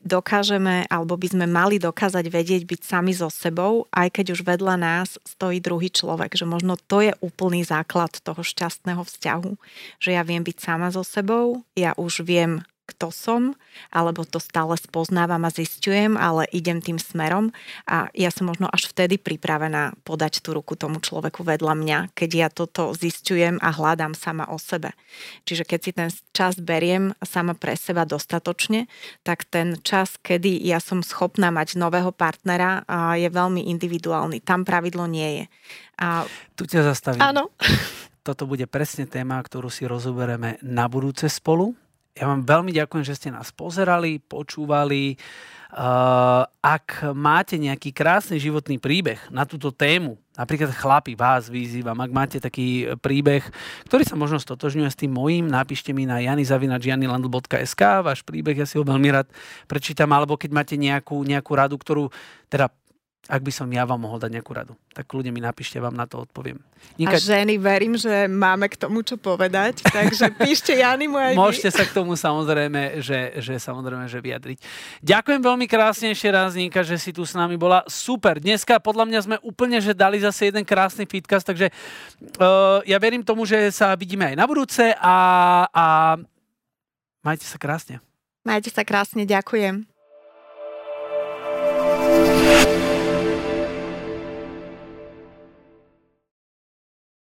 dokážeme, 0.02 0.90
alebo 0.90 1.14
by 1.14 1.28
sme 1.30 1.46
mali 1.46 1.78
dokázať 1.78 2.26
vedieť 2.28 2.66
byť 2.66 2.82
sami 2.82 3.14
so 3.14 3.30
sebou, 3.30 3.86
aj 3.94 4.10
keď 4.10 4.26
už 4.34 4.42
vedľa 4.42 4.76
nás 4.82 5.22
stojí 5.22 5.62
druhý 5.62 5.94
človek. 5.94 6.34
Že 6.34 6.46
možno 6.50 6.74
to 6.76 7.06
je 7.06 7.14
úplný 7.22 7.62
základ 7.62 8.18
toho 8.26 8.42
šťastného 8.42 9.06
vzťahu. 9.06 9.52
Že 10.02 10.10
ja 10.10 10.24
viem 10.26 10.42
byť 10.42 10.58
sama 10.58 10.90
so 10.90 11.06
sebou, 11.06 11.62
ja 11.78 11.94
už 11.96 12.26
viem 12.26 12.66
kto 12.84 13.16
som, 13.16 13.56
alebo 13.90 14.28
to 14.28 14.44
stále 14.44 14.76
spoznávam 14.76 15.48
a 15.48 15.52
zistujem, 15.52 16.20
ale 16.20 16.44
idem 16.52 16.84
tým 16.84 17.00
smerom 17.00 17.56
a 17.88 18.12
ja 18.12 18.28
som 18.28 18.52
možno 18.52 18.68
až 18.68 18.92
vtedy 18.92 19.16
pripravená 19.16 19.96
podať 20.04 20.44
tú 20.44 20.52
ruku 20.52 20.76
tomu 20.76 21.00
človeku 21.00 21.48
vedľa 21.48 21.74
mňa, 21.80 22.00
keď 22.12 22.30
ja 22.36 22.48
toto 22.52 22.92
zistujem 22.92 23.56
a 23.64 23.72
hľadám 23.72 24.12
sama 24.12 24.52
o 24.52 24.60
sebe. 24.60 24.92
Čiže 25.48 25.64
keď 25.64 25.80
si 25.80 25.92
ten 25.96 26.10
čas 26.36 26.60
beriem 26.60 27.16
sama 27.24 27.56
pre 27.56 27.80
seba 27.80 28.04
dostatočne, 28.04 28.92
tak 29.24 29.48
ten 29.48 29.80
čas, 29.80 30.20
kedy 30.20 30.60
ja 30.64 30.84
som 30.84 31.00
schopná 31.00 31.56
mať 31.56 31.80
nového 31.80 32.12
partnera, 32.12 32.84
je 33.16 33.32
veľmi 33.32 33.64
individuálny. 33.72 34.44
Tam 34.44 34.68
pravidlo 34.68 35.08
nie 35.08 35.30
je. 35.40 35.46
A... 36.04 36.28
Tu 36.60 36.68
ťa 36.68 36.84
zastavím. 36.84 37.24
Áno. 37.24 37.48
Toto 38.24 38.48
bude 38.48 38.64
presne 38.72 39.04
téma, 39.04 39.36
ktorú 39.44 39.68
si 39.68 39.84
rozoberieme 39.84 40.56
na 40.64 40.88
budúce 40.88 41.28
spolu 41.28 41.76
ja 42.14 42.30
vám 42.30 42.46
veľmi 42.46 42.70
ďakujem, 42.74 43.06
že 43.06 43.18
ste 43.18 43.30
nás 43.34 43.50
pozerali, 43.50 44.22
počúvali. 44.22 45.18
Uh, 45.74 46.46
ak 46.62 47.18
máte 47.18 47.58
nejaký 47.58 47.90
krásny 47.90 48.38
životný 48.38 48.78
príbeh 48.78 49.18
na 49.34 49.42
túto 49.42 49.74
tému, 49.74 50.22
napríklad 50.38 50.70
chlapi, 50.70 51.18
vás 51.18 51.50
vyzývam, 51.50 51.98
ak 51.98 52.12
máte 52.14 52.38
taký 52.38 52.94
príbeh, 53.02 53.42
ktorý 53.90 54.06
sa 54.06 54.14
možno 54.14 54.38
stotožňuje 54.38 54.90
s 54.94 55.00
tým 55.02 55.10
mojím, 55.18 55.50
napíšte 55.50 55.90
mi 55.90 56.06
na 56.06 56.22
janizavinagianilandl.sk 56.22 58.06
váš 58.06 58.22
príbeh, 58.22 58.62
ja 58.62 58.70
si 58.70 58.78
ho 58.78 58.86
veľmi 58.86 59.10
rád 59.10 59.34
prečítam, 59.66 60.14
alebo 60.14 60.38
keď 60.38 60.54
máte 60.54 60.76
nejakú, 60.78 61.26
nejakú 61.26 61.52
radu, 61.58 61.82
ktorú 61.82 62.14
teda 62.54 62.70
ak 63.24 63.40
by 63.40 63.52
som 63.56 63.72
ja 63.72 63.88
vám 63.88 64.04
mohol 64.04 64.20
dať 64.20 64.36
nejakú 64.36 64.52
radu, 64.52 64.74
tak 64.92 65.08
ľudia 65.08 65.32
mi 65.32 65.40
napíšte, 65.40 65.80
vám 65.80 65.96
na 65.96 66.04
to 66.04 66.28
odpoviem. 66.28 66.60
Nika... 67.00 67.16
A 67.16 67.24
ženy, 67.24 67.56
verím, 67.56 67.96
že 67.96 68.28
máme 68.28 68.68
k 68.68 68.76
tomu 68.76 69.00
čo 69.00 69.16
povedať, 69.16 69.80
takže 69.80 70.28
píšte 70.44 70.76
Jany 70.76 71.08
aj 71.08 71.32
Môžete 71.32 71.72
sa 71.72 71.88
k 71.88 71.96
tomu 71.96 72.20
samozrejme, 72.20 73.00
že, 73.00 73.40
že 73.40 73.56
samozrejme, 73.56 74.12
že 74.12 74.20
vyjadriť. 74.20 74.58
Ďakujem 75.00 75.40
veľmi 75.40 75.66
krásne 75.72 76.12
ešte 76.12 76.28
raz, 76.36 76.52
Nika, 76.60 76.84
že 76.84 77.00
si 77.00 77.16
tu 77.16 77.24
s 77.24 77.32
nami 77.32 77.56
bola. 77.56 77.88
Super. 77.88 78.44
Dneska 78.44 78.84
podľa 78.84 79.08
mňa 79.08 79.20
sme 79.24 79.38
úplne, 79.40 79.80
že 79.80 79.96
dali 79.96 80.20
zase 80.20 80.52
jeden 80.52 80.68
krásny 80.68 81.08
fitcast, 81.08 81.48
takže 81.48 81.72
uh, 82.44 82.84
ja 82.84 83.00
verím 83.00 83.24
tomu, 83.24 83.48
že 83.48 83.72
sa 83.72 83.96
vidíme 83.96 84.28
aj 84.28 84.36
na 84.36 84.44
budúce 84.44 84.92
a, 85.00 85.16
a 85.72 85.86
majte 87.24 87.48
sa 87.48 87.56
krásne. 87.56 88.04
Majte 88.44 88.68
sa 88.68 88.84
krásne, 88.84 89.24
ďakujem. 89.24 89.93